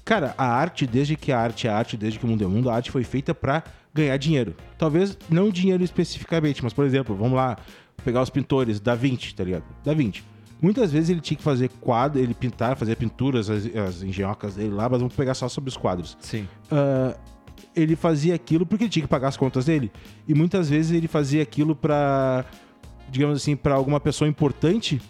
Cara, 0.08 0.34
a 0.38 0.46
arte, 0.46 0.86
desde 0.86 1.16
que 1.16 1.30
a 1.30 1.38
arte 1.38 1.68
é 1.68 1.70
arte, 1.70 1.94
desde 1.94 2.18
que 2.18 2.24
o 2.24 2.28
mundo 2.28 2.42
é 2.42 2.46
mundo, 2.46 2.70
a 2.70 2.74
arte 2.74 2.90
foi 2.90 3.04
feita 3.04 3.34
pra 3.34 3.62
ganhar 3.92 4.16
dinheiro. 4.16 4.56
Talvez 4.78 5.18
não 5.28 5.50
dinheiro 5.50 5.84
especificamente, 5.84 6.64
mas, 6.64 6.72
por 6.72 6.86
exemplo, 6.86 7.14
vamos 7.14 7.34
lá, 7.34 7.58
pegar 8.02 8.22
os 8.22 8.30
pintores, 8.30 8.80
Da 8.80 8.94
Vinci, 8.94 9.34
tá 9.34 9.44
ligado? 9.44 9.64
Da 9.84 9.92
Vinci. 9.92 10.24
Muitas 10.62 10.90
vezes 10.92 11.10
ele 11.10 11.20
tinha 11.20 11.36
que 11.36 11.42
fazer 11.42 11.68
quadro, 11.78 12.22
ele 12.22 12.32
pintar, 12.32 12.74
fazer 12.74 12.96
pinturas, 12.96 13.50
as, 13.50 13.66
as 13.76 14.02
engenhocas 14.02 14.54
dele 14.54 14.70
lá, 14.70 14.88
mas 14.88 14.98
vamos 14.98 15.14
pegar 15.14 15.34
só 15.34 15.46
sobre 15.46 15.68
os 15.68 15.76
quadros. 15.76 16.16
Sim. 16.22 16.48
Ah, 16.70 17.14
ele 17.76 17.94
fazia 17.94 18.34
aquilo 18.34 18.64
porque 18.64 18.84
ele 18.84 18.90
tinha 18.90 19.02
que 19.02 19.10
pagar 19.10 19.28
as 19.28 19.36
contas 19.36 19.66
dele. 19.66 19.92
E 20.26 20.32
muitas 20.32 20.70
vezes 20.70 20.92
ele 20.92 21.06
fazia 21.06 21.42
aquilo 21.42 21.76
pra, 21.76 22.46
digamos 23.10 23.36
assim, 23.36 23.54
pra 23.54 23.74
alguma 23.74 24.00
pessoa 24.00 24.26
importante, 24.26 25.02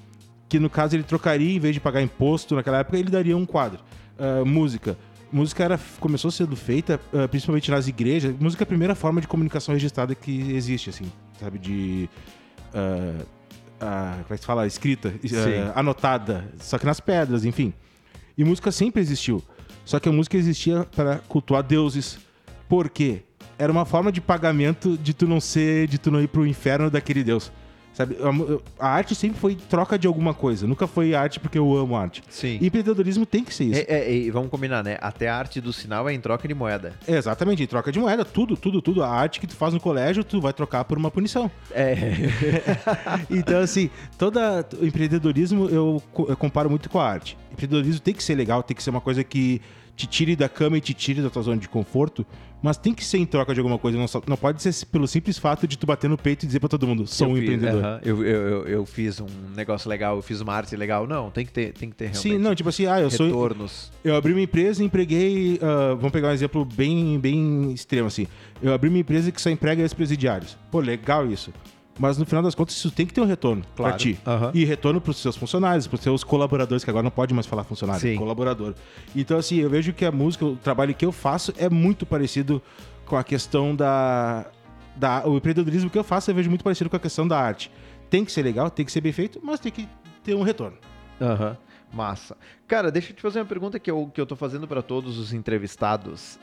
que 0.48 0.58
no 0.58 0.68
caso 0.68 0.96
ele 0.96 1.04
trocaria, 1.04 1.54
em 1.54 1.60
vez 1.60 1.72
de 1.72 1.80
pagar 1.80 2.02
imposto 2.02 2.56
naquela 2.56 2.78
época, 2.78 2.98
ele 2.98 3.10
daria 3.10 3.36
um 3.36 3.46
quadro. 3.46 3.78
Ah, 4.18 4.44
música. 4.44 4.96
Música 5.30 5.62
era, 5.62 5.78
começou 6.00 6.30
sendo 6.30 6.56
feita 6.56 7.00
ah, 7.12 7.28
principalmente 7.28 7.70
nas 7.70 7.86
igrejas. 7.86 8.34
Música 8.38 8.62
é 8.62 8.64
a 8.64 8.66
primeira 8.66 8.94
forma 8.94 9.20
de 9.20 9.28
comunicação 9.28 9.74
registrada 9.74 10.14
que 10.14 10.52
existe, 10.52 10.90
assim, 10.90 11.10
sabe? 11.38 11.58
De. 11.58 12.08
ah, 13.80 14.18
como 14.22 14.34
é 14.34 14.34
que 14.34 14.38
se 14.38 14.46
fala? 14.46 14.66
Escrita, 14.66 15.14
anotada, 15.74 16.52
só 16.58 16.78
que 16.78 16.86
nas 16.86 17.00
pedras, 17.00 17.44
enfim. 17.44 17.72
E 18.36 18.44
música 18.44 18.70
sempre 18.70 19.00
existiu. 19.00 19.42
Só 19.84 19.98
que 19.98 20.08
a 20.08 20.12
música 20.12 20.36
existia 20.36 20.86
para 20.94 21.16
cultuar 21.28 21.62
deuses. 21.62 22.18
Por 22.68 22.90
quê? 22.90 23.22
Era 23.58 23.72
uma 23.72 23.84
forma 23.84 24.12
de 24.12 24.20
pagamento 24.20 24.98
de 24.98 25.14
tu 25.14 25.26
não 25.26 25.40
ser, 25.40 25.88
de 25.88 25.98
tu 25.98 26.10
não 26.10 26.20
ir 26.20 26.28
pro 26.28 26.46
inferno 26.46 26.90
daquele 26.90 27.24
deus. 27.24 27.50
Sabe? 27.98 28.16
A 28.78 28.88
arte 28.90 29.12
sempre 29.12 29.40
foi 29.40 29.56
troca 29.56 29.98
de 29.98 30.06
alguma 30.06 30.32
coisa. 30.32 30.68
Nunca 30.68 30.86
foi 30.86 31.16
arte 31.16 31.40
porque 31.40 31.58
eu 31.58 31.76
amo 31.76 31.96
arte. 31.96 32.22
Sim. 32.30 32.56
E 32.60 32.68
empreendedorismo 32.68 33.26
tem 33.26 33.42
que 33.42 33.52
ser 33.52 33.64
isso. 33.64 33.80
É, 33.88 34.02
é, 34.02 34.14
e 34.14 34.30
vamos 34.30 34.50
combinar, 34.50 34.84
né? 34.84 34.96
Até 35.00 35.28
a 35.28 35.36
arte 35.36 35.60
do 35.60 35.72
sinal 35.72 36.08
é 36.08 36.14
em 36.14 36.20
troca 36.20 36.46
de 36.46 36.54
moeda. 36.54 36.94
É, 37.08 37.16
exatamente, 37.16 37.60
em 37.60 37.66
troca 37.66 37.90
de 37.90 37.98
moeda, 37.98 38.24
tudo, 38.24 38.56
tudo, 38.56 38.80
tudo. 38.80 39.02
A 39.02 39.08
arte 39.10 39.40
que 39.40 39.48
tu 39.48 39.56
faz 39.56 39.74
no 39.74 39.80
colégio, 39.80 40.22
tu 40.22 40.40
vai 40.40 40.52
trocar 40.52 40.84
por 40.84 40.96
uma 40.96 41.10
punição. 41.10 41.50
É. 41.72 41.96
Então, 43.30 43.60
assim, 43.60 43.90
toda 44.16 44.64
o 44.80 44.86
empreendedorismo 44.86 45.68
eu, 45.68 46.02
eu 46.28 46.36
comparo 46.36 46.70
muito 46.70 46.88
com 46.88 47.00
a 47.00 47.04
arte. 47.08 47.36
Empreendedorismo 47.52 48.00
tem 48.00 48.14
que 48.14 48.22
ser 48.22 48.36
legal, 48.36 48.62
tem 48.62 48.76
que 48.76 48.82
ser 48.82 48.90
uma 48.90 49.00
coisa 49.00 49.24
que 49.24 49.60
te 49.96 50.06
tire 50.06 50.36
da 50.36 50.48
cama 50.48 50.78
e 50.78 50.80
te 50.80 50.94
tire 50.94 51.20
da 51.20 51.28
tua 51.28 51.42
zona 51.42 51.56
de 51.56 51.68
conforto, 51.68 52.24
mas 52.62 52.76
tem 52.76 52.92
que 52.94 53.04
ser 53.04 53.18
em 53.18 53.26
troca 53.26 53.52
de 53.54 53.60
alguma 53.60 53.78
coisa. 53.78 53.96
Não, 53.98 54.08
só- 54.08 54.22
não 54.26 54.36
pode 54.36 54.62
ser 54.62 54.86
pelo 54.86 55.06
simples 55.06 55.38
fato 55.38 55.66
de 55.66 55.76
tu 55.78 55.86
bater 55.86 56.08
no 56.10 56.16
peito 56.18 56.42
e 56.44 56.46
dizer 56.46 56.60
pra 56.60 56.68
todo 56.68 56.86
mundo, 56.86 57.06
sou 57.06 57.26
Eu 57.28 57.32
um 57.32 57.34
fiz, 57.36 57.44
empreendedor. 57.44 57.84
aham. 57.84 58.00
eu, 58.04 58.24
eu, 58.24 58.40
eu, 58.48 58.66
eu 58.68 58.86
fiz 58.86 59.20
um 59.20 59.26
negócio 59.56 59.88
legal, 59.88 60.16
eu 60.16 60.22
fiz 60.22 60.40
uma 60.40 60.52
arte 60.54 60.74
legal. 60.76 61.06
Não, 61.06 61.30
tem 61.30 61.44
que 61.46 61.52
ter, 61.52 61.72
tem 61.72 61.88
que 61.90 61.96
ter 61.96 62.04
realmente 62.06 62.22
Sim, 62.22 62.38
não, 62.38 62.54
tipo 62.54 62.68
assim, 62.68 62.86
ah, 62.86 63.00
eu 63.00 63.10
sou. 63.10 63.26
retornos. 63.26 63.92
Eu 64.04 64.14
abri 64.16 64.32
uma 64.32 64.40
empresa 64.42 64.82
e 64.82 64.86
empreguei. 64.86 65.58
ah, 65.62 65.94
vamos 65.94 66.10
pegar 66.12 66.28
um 66.28 66.32
exemplo 66.32 66.64
bem, 66.64 67.18
bem 67.18 67.72
extremo, 67.72 68.08
assim. 68.08 68.26
Eu 68.62 68.72
abri 68.72 68.88
uma 68.88 68.98
empresa 68.98 69.30
que 69.30 69.40
só 69.40 69.50
emprega 69.50 69.82
ex-presidiários. 69.82 70.56
Pô, 70.70 70.80
legal 70.80 71.30
isso. 71.30 71.52
Mas 71.98 72.16
no 72.16 72.24
final 72.24 72.42
das 72.42 72.54
contas, 72.54 72.76
isso 72.76 72.90
tem 72.90 73.04
que 73.04 73.12
ter 73.12 73.20
um 73.20 73.26
retorno 73.26 73.62
Claro. 73.74 73.92
pra 73.92 73.98
ti. 73.98 74.18
Aham. 74.26 74.52
E 74.54 74.64
retorno 74.64 75.00
pros 75.00 75.16
seus 75.16 75.36
funcionários, 75.36 75.86
pros 75.86 76.00
seus 76.00 76.22
colaboradores, 76.22 76.84
que 76.84 76.90
agora 76.90 77.02
não 77.02 77.10
pode 77.10 77.34
mais 77.34 77.46
falar 77.46 77.64
funcionário, 77.64 78.00
Sim. 78.00 78.16
colaborador. 78.16 78.74
Então, 79.16 79.36
assim, 79.38 79.56
eu 79.56 79.68
vejo 79.68 79.92
que 79.92 80.04
a 80.04 80.12
música, 80.12 80.44
o 80.44 80.56
trabalho 80.56 80.94
que 80.94 81.04
eu 81.04 81.10
faço 81.10 81.52
é 81.58 81.68
muito 81.68 82.06
parecido 82.06 82.62
com 83.04 83.16
a 83.16 83.24
questão 83.24 83.74
da. 83.74 84.46
da 84.94 85.26
o 85.26 85.36
empreendedorismo 85.36 85.90
que 85.90 85.98
eu 85.98 86.04
faço, 86.04 86.30
eu 86.30 86.34
vejo 86.34 86.48
muito 86.48 86.62
parecido 86.62 86.88
com 86.88 86.96
a 86.96 87.00
questão 87.00 87.26
da 87.26 87.38
arte. 87.40 87.70
Tem 88.08 88.24
que 88.24 88.30
ser 88.30 88.42
legal, 88.42 88.70
tem 88.70 88.86
que 88.86 88.92
ser 88.92 89.00
bem 89.00 89.12
feito, 89.12 89.40
mas 89.42 89.58
tem 89.58 89.72
que 89.72 89.88
ter 90.22 90.34
um 90.34 90.42
retorno. 90.42 90.76
Aham. 91.20 91.56
Massa. 91.92 92.36
Cara, 92.66 92.90
deixa 92.92 93.12
eu 93.12 93.16
te 93.16 93.22
fazer 93.22 93.38
uma 93.40 93.46
pergunta 93.46 93.78
que 93.78 93.90
eu, 93.90 94.10
que 94.12 94.20
eu 94.20 94.26
tô 94.26 94.36
fazendo 94.36 94.68
para 94.68 94.82
todos 94.82 95.18
os 95.18 95.32
entrevistados. 95.32 96.38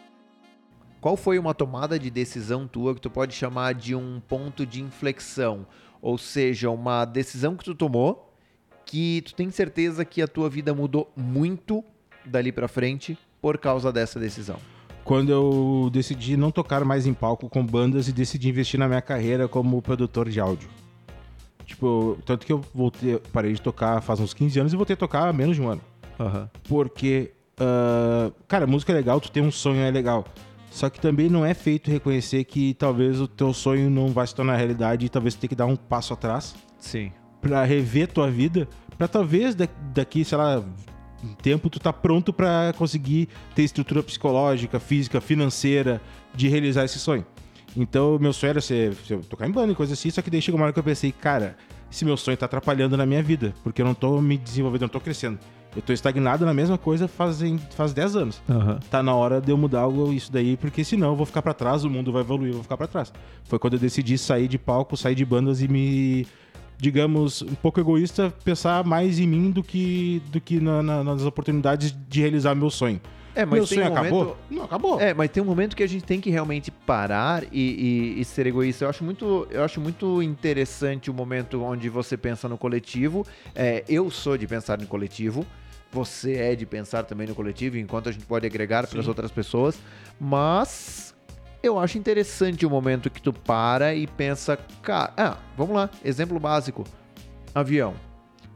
Qual 1.05 1.15
foi 1.15 1.37
uma 1.37 1.53
tomada 1.53 1.99
de 1.99 2.09
decisão 2.09 2.67
tua 2.67 2.95
que 2.95 2.99
tu 2.99 3.11
pode 3.11 3.35
chamar 3.35 3.75
de 3.75 3.93
um 3.93 4.19
ponto 4.27 4.65
de 4.65 4.81
inflexão? 4.81 5.67
Ou 6.01 6.17
seja, 6.17 6.71
uma 6.71 7.05
decisão 7.05 7.55
que 7.55 7.63
tu 7.63 7.75
tomou 7.75 8.33
que 8.87 9.21
tu 9.21 9.35
tem 9.35 9.51
certeza 9.51 10.03
que 10.03 10.19
a 10.19 10.27
tua 10.27 10.49
vida 10.49 10.73
mudou 10.73 11.11
muito 11.15 11.83
dali 12.25 12.51
pra 12.51 12.67
frente 12.67 13.15
por 13.39 13.59
causa 13.59 13.93
dessa 13.93 14.19
decisão. 14.19 14.57
quando 15.03 15.31
eu 15.31 15.91
decidi 15.93 16.35
não 16.35 16.49
tocar 16.49 16.83
mais 16.83 17.05
em 17.05 17.13
palco 17.13 17.47
com 17.49 17.63
bandas 17.63 18.07
e 18.07 18.11
decidi 18.11 18.49
investir 18.49 18.79
na 18.79 18.87
minha 18.87 18.99
carreira 18.99 19.47
como 19.47 19.79
produtor 19.83 20.27
de 20.27 20.39
áudio. 20.39 20.67
Tipo, 21.67 22.17
tanto 22.25 22.47
que 22.47 22.51
eu 22.51 22.65
voltei, 22.73 23.19
parei 23.31 23.53
de 23.53 23.61
tocar 23.61 24.01
faz 24.01 24.19
uns 24.19 24.33
15 24.33 24.59
anos 24.59 24.73
e 24.73 24.75
voltei 24.75 24.95
a 24.95 24.97
tocar 24.97 25.27
há 25.27 25.31
menos 25.31 25.55
de 25.55 25.61
um 25.61 25.69
ano. 25.69 25.81
Aham. 26.19 26.49
Porque, 26.67 27.31
ah, 27.59 28.31
cara, 28.47 28.65
música 28.65 28.91
é 28.91 28.95
legal, 28.95 29.21
tu 29.21 29.29
tem 29.29 29.43
um 29.43 29.51
sonho 29.51 29.81
é 29.81 29.91
legal. 29.91 30.25
Só 30.75 30.89
que 30.89 30.99
também 30.99 31.29
não 31.29 31.45
é 31.45 31.53
feito 31.53 31.89
reconhecer 31.89 32.43
que 32.43 32.73
talvez 32.73 33.21
o 33.21 33.29
teu 33.29 33.53
sonho 33.53 33.89
não 33.89 34.09
vai 34.09 34.27
se 34.27 34.35
tornar 34.35 34.57
realidade 34.57 35.05
e 35.05 35.09
talvez 35.09 35.33
tu 35.33 35.39
tenha 35.39 35.47
que 35.47 35.55
dar 35.55 35.67
um 35.67 35.75
passo 35.77 36.11
atrás 36.13 36.53
Sim. 36.77 37.13
pra 37.41 37.63
rever 37.63 38.09
tua 38.09 38.29
vida, 38.29 38.67
pra 38.97 39.07
talvez 39.07 39.55
da- 39.55 39.69
daqui, 39.93 40.25
sei 40.25 40.37
lá, 40.37 40.61
um 41.23 41.33
tempo 41.35 41.69
tu 41.69 41.79
tá 41.79 41.93
pronto 41.93 42.33
pra 42.33 42.73
conseguir 42.77 43.29
ter 43.55 43.63
estrutura 43.63 44.03
psicológica, 44.03 44.77
física, 44.77 45.21
financeira 45.21 46.01
de 46.35 46.49
realizar 46.49 46.83
esse 46.83 46.99
sonho. 46.99 47.25
Então, 47.77 48.19
meu 48.19 48.33
sonho 48.33 48.49
era 48.49 48.59
ser, 48.61 48.93
ser- 49.07 49.19
tocar 49.19 49.47
em 49.47 49.51
banda 49.53 49.71
e 49.71 49.75
coisa 49.75 49.93
assim, 49.93 50.09
só 50.09 50.21
que 50.21 50.29
daí 50.29 50.41
chegou 50.41 50.59
uma 50.59 50.65
hora 50.65 50.73
que 50.73 50.79
eu 50.79 50.83
pensei, 50.83 51.13
cara, 51.13 51.55
esse 51.89 52.03
meu 52.03 52.17
sonho 52.17 52.35
tá 52.35 52.47
atrapalhando 52.47 52.97
na 52.97 53.05
minha 53.05 53.23
vida, 53.23 53.53
porque 53.63 53.81
eu 53.81 53.85
não 53.85 53.93
tô 53.93 54.19
me 54.19 54.37
desenvolvendo, 54.37 54.81
eu 54.81 54.87
não 54.87 54.91
tô 54.91 54.99
crescendo. 54.99 55.39
Eu 55.75 55.81
tô 55.81 55.91
estagnado 55.91 56.45
na 56.45 56.53
mesma 56.53 56.77
coisa 56.77 57.07
fazem, 57.07 57.57
faz 57.75 57.91
10 57.93 58.15
anos. 58.15 58.41
Aham. 58.49 58.79
Tá 58.89 59.03
na 59.03 59.13
hora 59.13 59.41
de 59.41 59.51
eu 59.51 59.57
mudar 59.57 59.81
algo 59.81 60.13
isso 60.13 60.31
daí, 60.31 60.55
porque 60.55 60.83
senão 60.83 61.09
eu 61.09 61.15
vou 61.15 61.25
ficar 61.25 61.41
pra 61.41 61.53
trás, 61.53 61.83
o 61.83 61.89
mundo 61.89 62.11
vai 62.13 62.21
evoluir, 62.21 62.49
eu 62.49 62.53
vou 62.55 62.63
ficar 62.63 62.77
pra 62.77 62.87
trás. 62.87 63.11
Foi 63.43 63.59
quando 63.59 63.73
eu 63.73 63.79
decidi 63.79 64.17
sair 64.17 64.47
de 64.47 64.57
palco, 64.57 64.95
sair 64.95 65.15
de 65.15 65.25
bandas 65.25 65.61
e 65.61 65.67
me, 65.67 66.25
digamos, 66.77 67.41
um 67.41 67.55
pouco 67.55 67.79
egoísta, 67.79 68.33
pensar 68.43 68.83
mais 68.85 69.19
em 69.19 69.27
mim 69.27 69.51
do 69.51 69.61
que, 69.63 70.21
do 70.31 70.39
que 70.39 70.59
na- 70.61 70.81
na- 70.81 71.03
nas 71.03 71.23
oportunidades 71.23 71.93
de 72.07 72.21
realizar 72.21 72.55
meu 72.55 72.69
sonho. 72.69 73.01
É, 73.37 73.43
mas 73.43 73.55
meu 73.59 73.67
tem 73.67 73.77
sonho 73.79 73.91
um 73.91 73.95
momento... 73.95 74.05
acabou? 74.15 74.37
Não, 74.49 74.63
acabou. 74.63 75.01
É, 75.01 75.13
mas 75.13 75.29
tem 75.29 75.43
um 75.43 75.45
momento 75.45 75.75
que 75.75 75.83
a 75.83 75.87
gente 75.87 76.05
tem 76.05 76.21
que 76.21 76.29
realmente 76.29 76.71
parar 76.71 77.43
e, 77.51 78.15
e- 78.15 78.21
e 78.21 78.23
ser 78.23 78.47
egoísta. 78.47 78.85
Eu 78.85 78.89
acho 78.89 79.03
muito, 79.03 79.45
eu 79.51 79.61
acho 79.61 79.81
muito 79.81 80.21
interessante 80.23 81.11
o 81.11 81.13
momento 81.13 81.61
onde 81.61 81.89
você 81.89 82.15
pensa 82.15 82.47
no 82.47 82.57
coletivo. 82.57 83.25
É, 83.53 83.83
eu 83.89 84.09
sou 84.09 84.37
de 84.37 84.47
pensar 84.47 84.77
no 84.79 84.87
coletivo. 84.87 85.45
Você 85.95 86.33
é 86.33 86.55
de 86.55 86.65
pensar 86.65 87.03
também 87.03 87.25
no 87.25 87.33
coletivo, 87.33 87.77
enquanto 87.77 88.09
a 88.09 88.11
gente 88.11 88.25
pode 88.25 88.45
agregar 88.45 88.85
para 88.85 88.99
as 88.99 89.07
outras 89.07 89.31
pessoas. 89.31 89.79
Mas 90.19 91.15
eu 91.63 91.79
acho 91.79 91.97
interessante 91.97 92.65
o 92.65 92.69
momento 92.69 93.09
que 93.09 93.21
tu 93.21 93.31
para 93.31 93.95
e 93.95 94.05
pensa, 94.05 94.59
cara, 94.81 95.13
ah, 95.15 95.37
vamos 95.55 95.73
lá, 95.73 95.89
exemplo 96.03 96.37
básico. 96.37 96.83
Avião. 97.53 97.93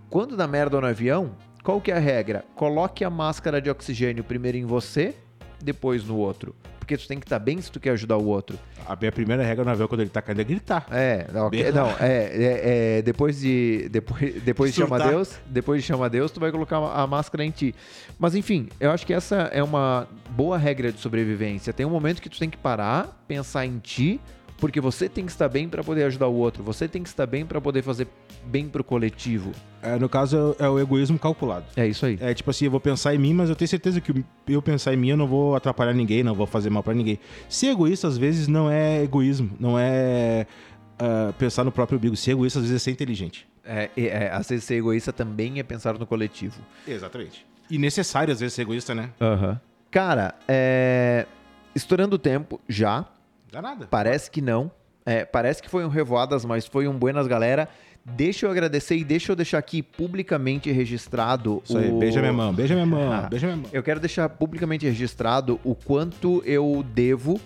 Quando 0.09 0.35
dá 0.35 0.45
merda 0.47 0.81
no 0.81 0.87
avião, 0.87 1.31
qual 1.63 1.79
que 1.79 1.93
é 1.93 1.95
a 1.95 1.99
regra? 1.99 2.43
Coloque 2.55 3.05
a 3.05 3.09
máscara 3.09 3.61
de 3.61 3.69
oxigênio 3.69 4.21
primeiro 4.21 4.57
em 4.57 4.65
você, 4.65 5.15
depois 5.63 6.03
no 6.03 6.17
outro. 6.17 6.53
Porque 6.89 6.97
tu 6.97 7.07
tem 7.07 7.19
que 7.19 7.25
estar 7.27 7.37
bem 7.37 7.61
se 7.61 7.71
tu 7.71 7.79
quer 7.79 7.91
ajudar 7.91 8.17
o 8.17 8.25
outro. 8.25 8.57
A 8.87 8.95
minha 8.95 9.11
primeira 9.11 9.43
regra 9.43 9.63
no 9.63 9.69
avião 9.69 9.87
quando 9.87 10.01
ele 10.01 10.09
tá 10.09 10.23
caindo 10.23 10.41
é 10.41 10.43
gritar. 10.43 10.87
É, 10.89 11.27
ok, 11.35 11.63
Bem- 11.65 11.71
não, 11.71 11.87
é, 11.99 12.01
é, 12.01 12.97
é, 12.97 13.01
depois 13.03 13.39
de 13.39 13.87
depois, 13.91 14.33
depois 14.41 14.73
de 14.73 14.77
chamar. 14.81 15.07
Deus, 15.07 15.37
depois 15.45 15.83
de 15.83 15.87
chamar 15.87 16.07
Deus, 16.07 16.31
tu 16.31 16.39
vai 16.39 16.51
colocar 16.51 16.77
a 16.77 17.05
máscara 17.05 17.45
em 17.45 17.51
ti. 17.51 17.75
Mas 18.17 18.33
enfim, 18.33 18.69
eu 18.79 18.89
acho 18.89 19.05
que 19.05 19.13
essa 19.13 19.51
é 19.53 19.61
uma 19.61 20.07
boa 20.31 20.57
regra 20.57 20.91
de 20.91 20.99
sobrevivência. 20.99 21.71
Tem 21.71 21.85
um 21.85 21.91
momento 21.91 22.23
que 22.23 22.29
tu 22.29 22.39
tem 22.39 22.49
que 22.49 22.57
parar, 22.57 23.23
pensar 23.27 23.67
em 23.67 23.77
ti, 23.77 24.19
porque 24.59 24.81
você 24.81 25.07
tem 25.07 25.25
que 25.25 25.31
estar 25.31 25.47
bem 25.47 25.69
para 25.69 25.83
poder 25.83 26.03
ajudar 26.03 26.27
o 26.27 26.35
outro. 26.35 26.63
Você 26.63 26.87
tem 26.87 27.01
que 27.01 27.09
estar 27.09 27.25
bem 27.25 27.45
para 27.45 27.59
poder 27.61 27.81
fazer 27.81 28.07
bem 28.45 28.67
pro 28.67 28.83
coletivo. 28.83 29.51
É, 29.81 29.97
no 29.97 30.09
caso, 30.09 30.55
é 30.59 30.67
o 30.67 30.79
egoísmo 30.79 31.17
calculado. 31.17 31.65
É 31.75 31.87
isso 31.87 32.05
aí. 32.05 32.17
É 32.21 32.33
tipo 32.33 32.49
assim, 32.49 32.65
eu 32.65 32.71
vou 32.71 32.79
pensar 32.79 33.15
em 33.15 33.17
mim, 33.17 33.33
mas 33.33 33.49
eu 33.49 33.55
tenho 33.55 33.69
certeza 33.69 34.01
que 34.01 34.23
eu 34.47 34.61
pensar 34.61 34.93
em 34.93 34.97
mim, 34.97 35.09
eu 35.09 35.17
não 35.17 35.27
vou 35.27 35.55
atrapalhar 35.55 35.93
ninguém, 35.93 36.23
não 36.23 36.35
vou 36.35 36.45
fazer 36.45 36.69
mal 36.69 36.83
pra 36.83 36.93
ninguém. 36.93 37.19
Ser 37.47 37.67
egoísta, 37.67 38.07
às 38.07 38.17
vezes, 38.17 38.47
não 38.47 38.69
é 38.69 39.03
egoísmo, 39.03 39.51
não 39.59 39.79
é 39.79 40.45
ah, 40.99 41.33
pensar 41.37 41.63
no 41.63 41.71
próprio 41.71 41.97
umbigo. 41.97 42.15
Ser 42.15 42.31
egoísta, 42.31 42.59
às 42.59 42.65
vezes, 42.65 42.81
é 42.81 42.83
ser 42.83 42.91
inteligente. 42.91 43.47
É, 43.63 43.89
é, 43.95 44.05
é, 44.05 44.31
às 44.31 44.49
vezes 44.49 44.65
ser 44.65 44.75
egoísta 44.75 45.13
também 45.13 45.59
é 45.59 45.63
pensar 45.63 45.97
no 45.97 46.05
coletivo. 46.05 46.59
Exatamente. 46.87 47.45
E 47.69 47.77
necessário, 47.77 48.33
às 48.33 48.39
vezes, 48.39 48.53
ser 48.53 48.63
egoísta, 48.63 48.93
né? 48.93 49.11
Cara, 49.89 50.35
é... 50.47 51.25
estourando 51.73 52.15
o 52.15 52.19
tempo 52.19 52.59
já. 52.67 53.05
Dá 53.51 53.61
nada. 53.61 53.87
Parece 53.89 54.29
que 54.29 54.41
não. 54.41 54.71
É, 55.05 55.25
parece 55.25 55.61
que 55.61 55.69
foi 55.69 55.83
um 55.85 55.89
Revoadas, 55.89 56.45
mas 56.45 56.65
foi 56.67 56.87
um 56.87 56.93
Buenas 56.97 57.25
Galera. 57.27 57.67
Deixa 58.05 58.45
eu 58.45 58.51
agradecer 58.51 58.95
e 58.95 59.03
deixa 59.03 59.31
eu 59.31 59.35
deixar 59.35 59.57
aqui 59.57 59.81
publicamente 59.83 60.71
registrado 60.71 61.61
Isso 61.65 61.77
aí, 61.77 61.91
o... 61.91 61.97
beija 61.99 62.19
minha 62.21 62.33
mão, 62.33 62.53
beija 62.53 62.73
minha 62.73 62.85
mão, 62.85 63.11
Ah. 63.11 63.27
beija 63.29 63.47
minha 63.47 63.57
mão. 63.57 63.65
Eu 63.73 63.83
quero 63.83 63.99
deixar 63.99 64.27
publicamente 64.29 64.85
registrado 64.85 65.59
o 65.63 65.75
quanto 65.75 66.41
eu 66.45 66.83
devo 66.93 67.39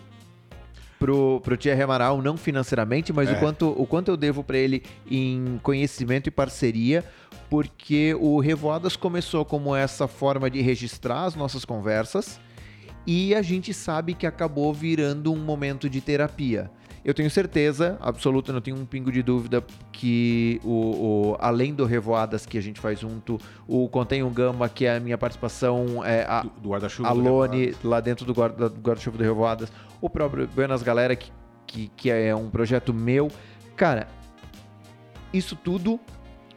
pro, 1.00 1.42
pro 1.42 1.58
Thierry 1.58 1.82
Amaral, 1.82 2.22
não 2.22 2.38
financeiramente, 2.38 3.12
mas 3.12 3.30
É. 3.30 3.34
o, 3.34 3.39
quanto, 3.39 3.70
o 3.78 3.86
quanto 3.86 4.10
eu 4.10 4.16
devo 4.18 4.44
para 4.44 4.58
ele 4.58 4.84
em 5.10 5.60
conhecimento 5.63 6.28
e 6.28 6.32
parceria, 6.32 7.04
porque 7.50 8.16
o 8.20 8.39
Revoadas 8.39 8.96
começou 8.96 9.44
como 9.44 9.76
essa 9.76 10.08
forma 10.08 10.50
de 10.50 10.62
registrar 10.62 11.26
as 11.26 11.36
nossas 11.36 11.66
conversas 11.66 12.39
e 13.06 13.34
a 13.36 13.42
gente 13.42 13.74
sabe 13.74 14.13
que 14.13 14.26
acabou 14.26 14.74
virando 14.74 15.32
um 15.34 15.38
momento 15.38 15.89
de 15.89 16.00
terapia. 16.02 16.70
eu 17.06 17.13
tenho 17.13 17.30
certeza 17.30 17.98
absoluta, 18.00 18.54
não 18.54 18.62
tenho 18.62 18.78
um 18.78 18.86
pingo 18.86 19.12
de 19.12 19.22
dúvida 19.22 19.62
que 19.92 20.62
o, 20.63 21.32
o- 21.34 21.38
além 21.38 21.74
do 21.74 21.84
Revoadas 21.86 22.46
que 22.46 22.58
a 22.58 22.62
gente 22.62 22.80
faz 22.80 22.98
junto, 22.98 23.38
o 23.68 23.89
Contém 23.89 24.24
um 24.24 24.32
Gama, 24.32 24.70
que 24.70 24.86
é 24.86 24.96
a 24.96 25.00
minha 25.02 25.18
participação, 25.18 26.02
é, 26.06 26.24
a, 26.26 26.44
Do, 26.44 26.50
do 26.62 26.70
guarda-chuva. 26.70 27.10
a 27.10 27.13
do 27.13 27.20
Lone 27.20 27.58
Revoadas. 27.66 27.84
lá 27.84 28.00
dentro 28.00 28.26
do 28.26 28.34
guarda- 28.34 28.70
do 28.70 28.80
guarda-chuva 28.80 29.18
do 29.18 29.24
Revoadas, 29.24 29.70
o 30.00 30.10
próprio 30.10 30.48
Buenas 30.48 30.82
Galera, 30.82 31.13
que, 31.13 31.30
que, 31.68 31.89
que 31.89 32.10
é 32.10 32.34
um 32.34 32.50
projeto 32.50 32.94
meu. 32.94 33.30
Cara, 33.76 34.08
isso 35.34 35.58
tudo 35.58 36.00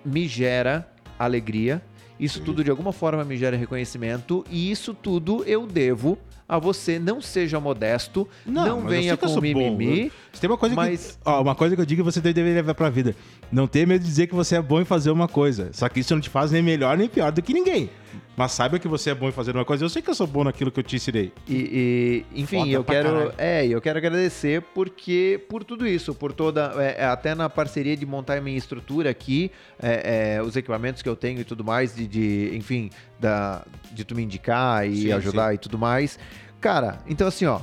me 0.05 0.29
gera 0.29 0.89
alegria, 1.19 1.83
isso 2.21 2.39
Sim. 2.39 2.45
tudo 2.45 2.63
de 2.63 2.71
alguma 2.71 2.93
forma 2.93 3.25
me 3.25 3.37
gera 3.37 3.57
reconhecimento, 3.57 4.45
e 4.49 4.71
isso 4.71 4.95
tudo 4.95 5.43
eu 5.45 5.67
devo 5.67 6.17
a 6.49 6.59
você. 6.59 6.99
Não 6.99 7.21
seja 7.21 7.59
modesto, 7.61 8.29
não, 8.45 8.67
eu 8.67 8.81
venha 8.87 9.17
com 9.17 9.41
mimimi. 9.41 10.05
bom. 10.05 10.11
Se 10.33 10.41
tem 10.41 10.49
uma 10.51 10.57
coisa 10.59 10.75
mas- 10.75 11.19
que. 11.23 11.29
Ó, 11.31 11.43
uma 11.43 11.55
coisa 11.55 11.75
que 11.75 11.81
eu 11.83 11.87
digo 11.87 12.03
que 12.03 12.11
você 12.13 12.21
deveria 12.21 12.55
levar 12.55 12.75
pra 12.75 12.89
vida. 12.91 13.15
Não 13.51 13.67
tenha 13.67 13.87
medo 13.87 14.03
de 14.03 14.09
dizer 14.09 14.27
que 14.27 14.35
você 14.35 14.57
é 14.57 14.63
bom 14.63 14.81
em 14.81 14.85
fazer 14.85 15.11
uma 15.11 15.29
coisa. 15.29 15.71
Só 15.73 15.89
que 15.89 16.01
isso 16.01 16.15
não 16.15 16.21
te 16.21 16.29
faz 16.31 16.51
nem 16.51 16.63
melhor 16.63 16.97
nem 16.97 17.09
pior 17.09 17.33
do 17.33 17.43
que 17.43 17.53
ninguém. 17.55 17.91
Mas 18.37 18.53
saiba 18.53 18.79
que 18.79 18.87
você 18.89 19.11
é 19.11 19.15
bom 19.15 19.29
em 19.29 19.33
fazer 19.33 19.53
uma 19.55 19.65
coisa. 19.65 19.85
Eu 19.85 19.89
sei 19.89 20.03
que 20.03 20.11
eu 20.11 20.15
sou 20.15 20.27
bom 20.27 20.45
naquilo 20.45 20.71
que 20.71 20.79
eu 20.81 20.85
te 20.85 20.97
ensinei. 20.97 21.33
E, 21.49 22.25
e, 22.35 22.41
enfim, 22.43 22.59
Foda 22.59 22.71
eu 22.71 22.85
quero, 22.85 23.09
caralho. 23.13 23.35
é, 23.39 23.67
eu 23.67 23.81
quero 23.81 23.99
agradecer 23.99 24.61
porque 24.75 25.41
por 25.49 25.65
tudo 25.65 25.87
isso, 25.87 26.15
por 26.15 26.33
toda, 26.33 26.73
é, 26.77 26.97
é, 27.03 27.05
até 27.07 27.35
na 27.35 27.49
parceria 27.49 27.97
de 27.97 28.05
montar 28.05 28.37
a 28.37 28.41
minha 28.41 28.59
estrutura 28.59 29.09
aqui, 29.11 29.51
é, 29.83 30.37
é, 30.37 30.43
os 30.43 30.55
equipamentos 30.57 31.03
que 31.03 31.09
eu 31.09 31.17
tenho 31.17 31.41
e 31.41 31.45
tudo 31.45 31.65
mais, 31.65 31.95
de, 31.95 32.07
de, 32.07 32.51
enfim, 32.55 32.91
da, 33.19 33.65
de 33.93 34.05
tu 34.05 34.15
me 34.15 34.23
indicar 34.23 34.87
e 34.87 34.97
Sim, 35.03 35.13
ajudar 35.13 35.55
e 35.55 35.59
tudo 35.59 35.79
mais. 35.79 36.19
Cara, 36.61 36.99
então 37.09 37.27
assim, 37.29 37.47
ó, 37.47 37.61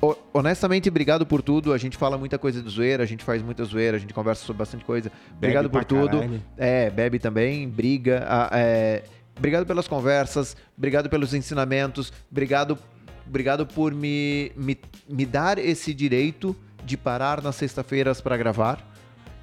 ho- 0.00 0.16
honestamente, 0.32 0.88
obrigado 0.88 1.24
por 1.26 1.42
tudo. 1.42 1.72
A 1.72 1.78
gente 1.78 1.96
fala 1.96 2.16
muita 2.18 2.38
coisa 2.38 2.62
de 2.62 2.68
zoeira, 2.68 3.02
a 3.02 3.06
gente 3.06 3.24
faz 3.24 3.42
muita 3.42 3.64
zoeira, 3.64 3.96
a 3.96 4.00
gente 4.00 4.12
conversa 4.14 4.44
sobre 4.44 4.58
bastante 4.58 4.84
coisa. 4.84 5.10
Obrigado 5.36 5.64
Bebe 5.68 5.72
por 5.72 5.84
pra 5.84 6.00
tudo. 6.00 6.18
caralho. 6.20 6.42
É, 6.56 6.90
bebe 6.90 7.18
também, 7.18 7.68
briga. 7.68 8.26
é, 8.52 9.02
obrigado 9.36 9.66
pelas 9.66 9.86
conversas, 9.86 10.56
obrigado 10.76 11.08
pelos 11.08 11.34
ensinamentos, 11.34 12.12
obrigado, 12.30 12.78
obrigado 13.26 13.66
por 13.66 13.92
me, 13.94 14.52
me, 14.56 14.78
me 15.08 15.26
dar 15.26 15.58
esse 15.58 15.92
direito 15.92 16.56
de 16.84 16.96
parar 16.96 17.42
nas 17.42 17.56
sexta-feiras 17.56 18.20
para 18.20 18.36
gravar. 18.36 18.84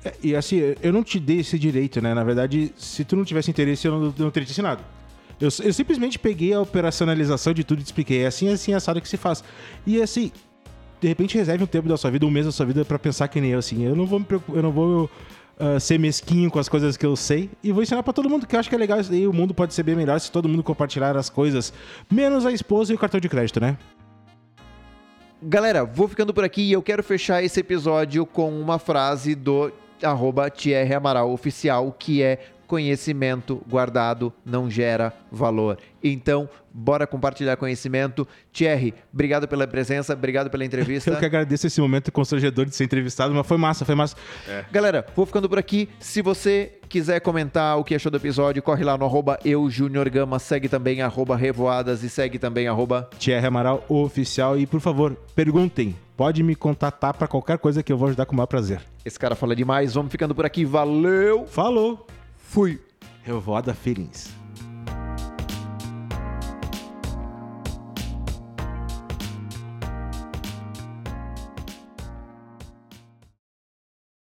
É, 0.03 0.13
E 0.21 0.35
assim, 0.35 0.75
eu 0.81 0.91
não 0.91 1.03
te 1.03 1.19
dei 1.19 1.39
esse 1.39 1.59
direito, 1.59 2.01
né? 2.01 2.13
Na 2.13 2.23
verdade, 2.23 2.73
se 2.77 3.03
tu 3.03 3.15
não 3.15 3.23
tivesse 3.25 3.51
interesse, 3.51 3.87
eu 3.87 3.99
não, 3.99 4.13
não 4.17 4.31
teria 4.31 4.45
te 4.47 4.51
ensinado. 4.51 4.83
Eu, 5.39 5.49
eu 5.63 5.73
simplesmente 5.73 6.17
peguei 6.17 6.53
a 6.53 6.61
operacionalização 6.61 7.53
de 7.53 7.63
tudo 7.63 7.79
e 7.79 7.83
te 7.83 7.87
expliquei. 7.87 8.23
É 8.23 8.27
assim, 8.27 8.49
assim, 8.49 8.73
assado 8.73 9.01
que 9.01 9.09
se 9.09 9.17
faz. 9.17 9.43
E 9.85 10.01
assim, 10.01 10.31
de 11.01 11.07
repente 11.07 11.37
reserve 11.37 11.63
um 11.63 11.67
tempo 11.67 11.89
da 11.89 11.97
sua 11.97 12.09
vida, 12.09 12.25
um 12.25 12.31
mês 12.31 12.45
da 12.45 12.51
sua 12.51 12.65
vida 12.65 12.85
pra 12.85 12.97
pensar 12.97 13.27
que 13.27 13.41
nem 13.41 13.51
eu, 13.51 13.59
assim. 13.59 13.83
Eu 13.83 13.95
não 13.95 14.05
vou 14.05 14.19
me 14.19 14.25
preocupar, 14.25 14.55
eu 14.55 14.63
não 14.63 14.71
vou 14.71 15.09
ah, 15.59 15.79
ser 15.79 15.99
mesquinho 15.99 16.49
com 16.49 16.57
as 16.57 16.67
coisas 16.67 16.97
que 16.97 17.05
eu 17.05 17.15
sei 17.15 17.49
e 17.63 17.71
vou 17.71 17.83
ensinar 17.83 18.01
pra 18.01 18.11
todo 18.11 18.29
mundo 18.29 18.47
que 18.47 18.55
eu 18.55 18.59
acho 18.59 18.69
que 18.69 18.75
é 18.75 18.77
legal 18.77 18.99
daí. 19.03 19.27
O 19.27 19.33
mundo 19.33 19.53
pode 19.53 19.73
ser 19.73 19.83
bem 19.83 19.95
melhor 19.95 20.19
se 20.19 20.31
todo 20.31 20.49
mundo 20.49 20.63
compartilhar 20.63 21.15
as 21.15 21.29
coisas, 21.29 21.71
menos 22.11 22.45
a 22.45 22.51
esposa 22.51 22.91
e 22.91 22.95
o 22.95 22.99
cartão 22.99 23.19
de 23.19 23.29
crédito, 23.29 23.59
né? 23.59 23.77
Galera, 25.41 25.83
vou 25.83 26.07
ficando 26.07 26.33
por 26.33 26.43
aqui 26.43 26.61
e 26.61 26.71
eu 26.71 26.81
quero 26.81 27.03
fechar 27.03 27.43
esse 27.43 27.59
episódio 27.59 28.25
com 28.25 28.49
uma 28.59 28.79
frase 28.79 29.35
do 29.35 29.71
arroba 30.01 30.51
Amaral 30.95 31.31
Oficial, 31.31 31.91
que 31.97 32.23
é 32.23 32.39
conhecimento 32.67 33.61
guardado 33.69 34.33
não 34.45 34.69
gera 34.69 35.13
valor. 35.31 35.77
Então, 36.03 36.49
bora 36.73 37.07
compartilhar 37.07 37.55
conhecimento. 37.55 38.27
Thierry, 38.51 38.93
obrigado 39.13 39.47
pela 39.47 39.65
presença, 39.65 40.13
obrigado 40.13 40.49
pela 40.49 40.65
entrevista. 40.65 41.11
Eu 41.11 41.17
que 41.17 41.25
agradeço 41.25 41.67
esse 41.67 41.79
momento 41.79 42.11
constrangedor 42.11 42.65
de 42.65 42.75
ser 42.75 42.83
entrevistado, 42.83 43.33
mas 43.33 43.47
foi 43.47 43.57
massa, 43.57 43.85
foi 43.85 43.95
massa. 43.95 44.15
Galera, 44.71 45.05
vou 45.15 45.25
ficando 45.25 45.47
por 45.47 45.57
aqui. 45.57 45.87
Se 45.99 46.21
você 46.21 46.73
quiser 46.89 47.19
comentar 47.21 47.77
o 47.79 47.83
que 47.83 47.95
achou 47.95 48.11
do 48.11 48.17
episódio, 48.17 48.61
corre 48.61 48.83
lá 48.83 48.97
no 48.97 49.05
arroba 49.05 49.39
eujuniorgama, 49.45 50.39
segue 50.39 50.67
também 50.67 51.01
arroba 51.01 51.35
revoadas 51.37 52.03
e 52.03 52.09
segue 52.09 52.37
também 52.37 52.67
arroba... 52.67 53.09
Thierry 53.17 53.47
Amaral 53.47 53.85
oficial 53.87 54.59
e 54.59 54.65
por 54.65 54.81
favor, 54.81 55.15
perguntem. 55.35 55.95
Pode 56.15 56.43
me 56.43 56.55
contatar 56.55 57.13
pra 57.15 57.27
qualquer 57.27 57.57
coisa 57.57 57.81
que 57.81 57.91
eu 57.91 57.97
vou 57.97 58.07
ajudar 58.07 58.25
com 58.25 58.33
o 58.33 58.35
maior 58.35 58.47
prazer. 58.47 58.81
Esse 59.03 59.17
cara 59.17 59.35
fala 59.35 59.55
demais. 59.55 59.95
Vamos 59.95 60.11
ficando 60.11 60.35
por 60.35 60.45
aqui. 60.45 60.63
Valeu! 60.63 61.47
Falou! 61.47 62.05
Fui! 62.53 62.79
Revoada 63.25 63.73
Feelings. 63.73 64.42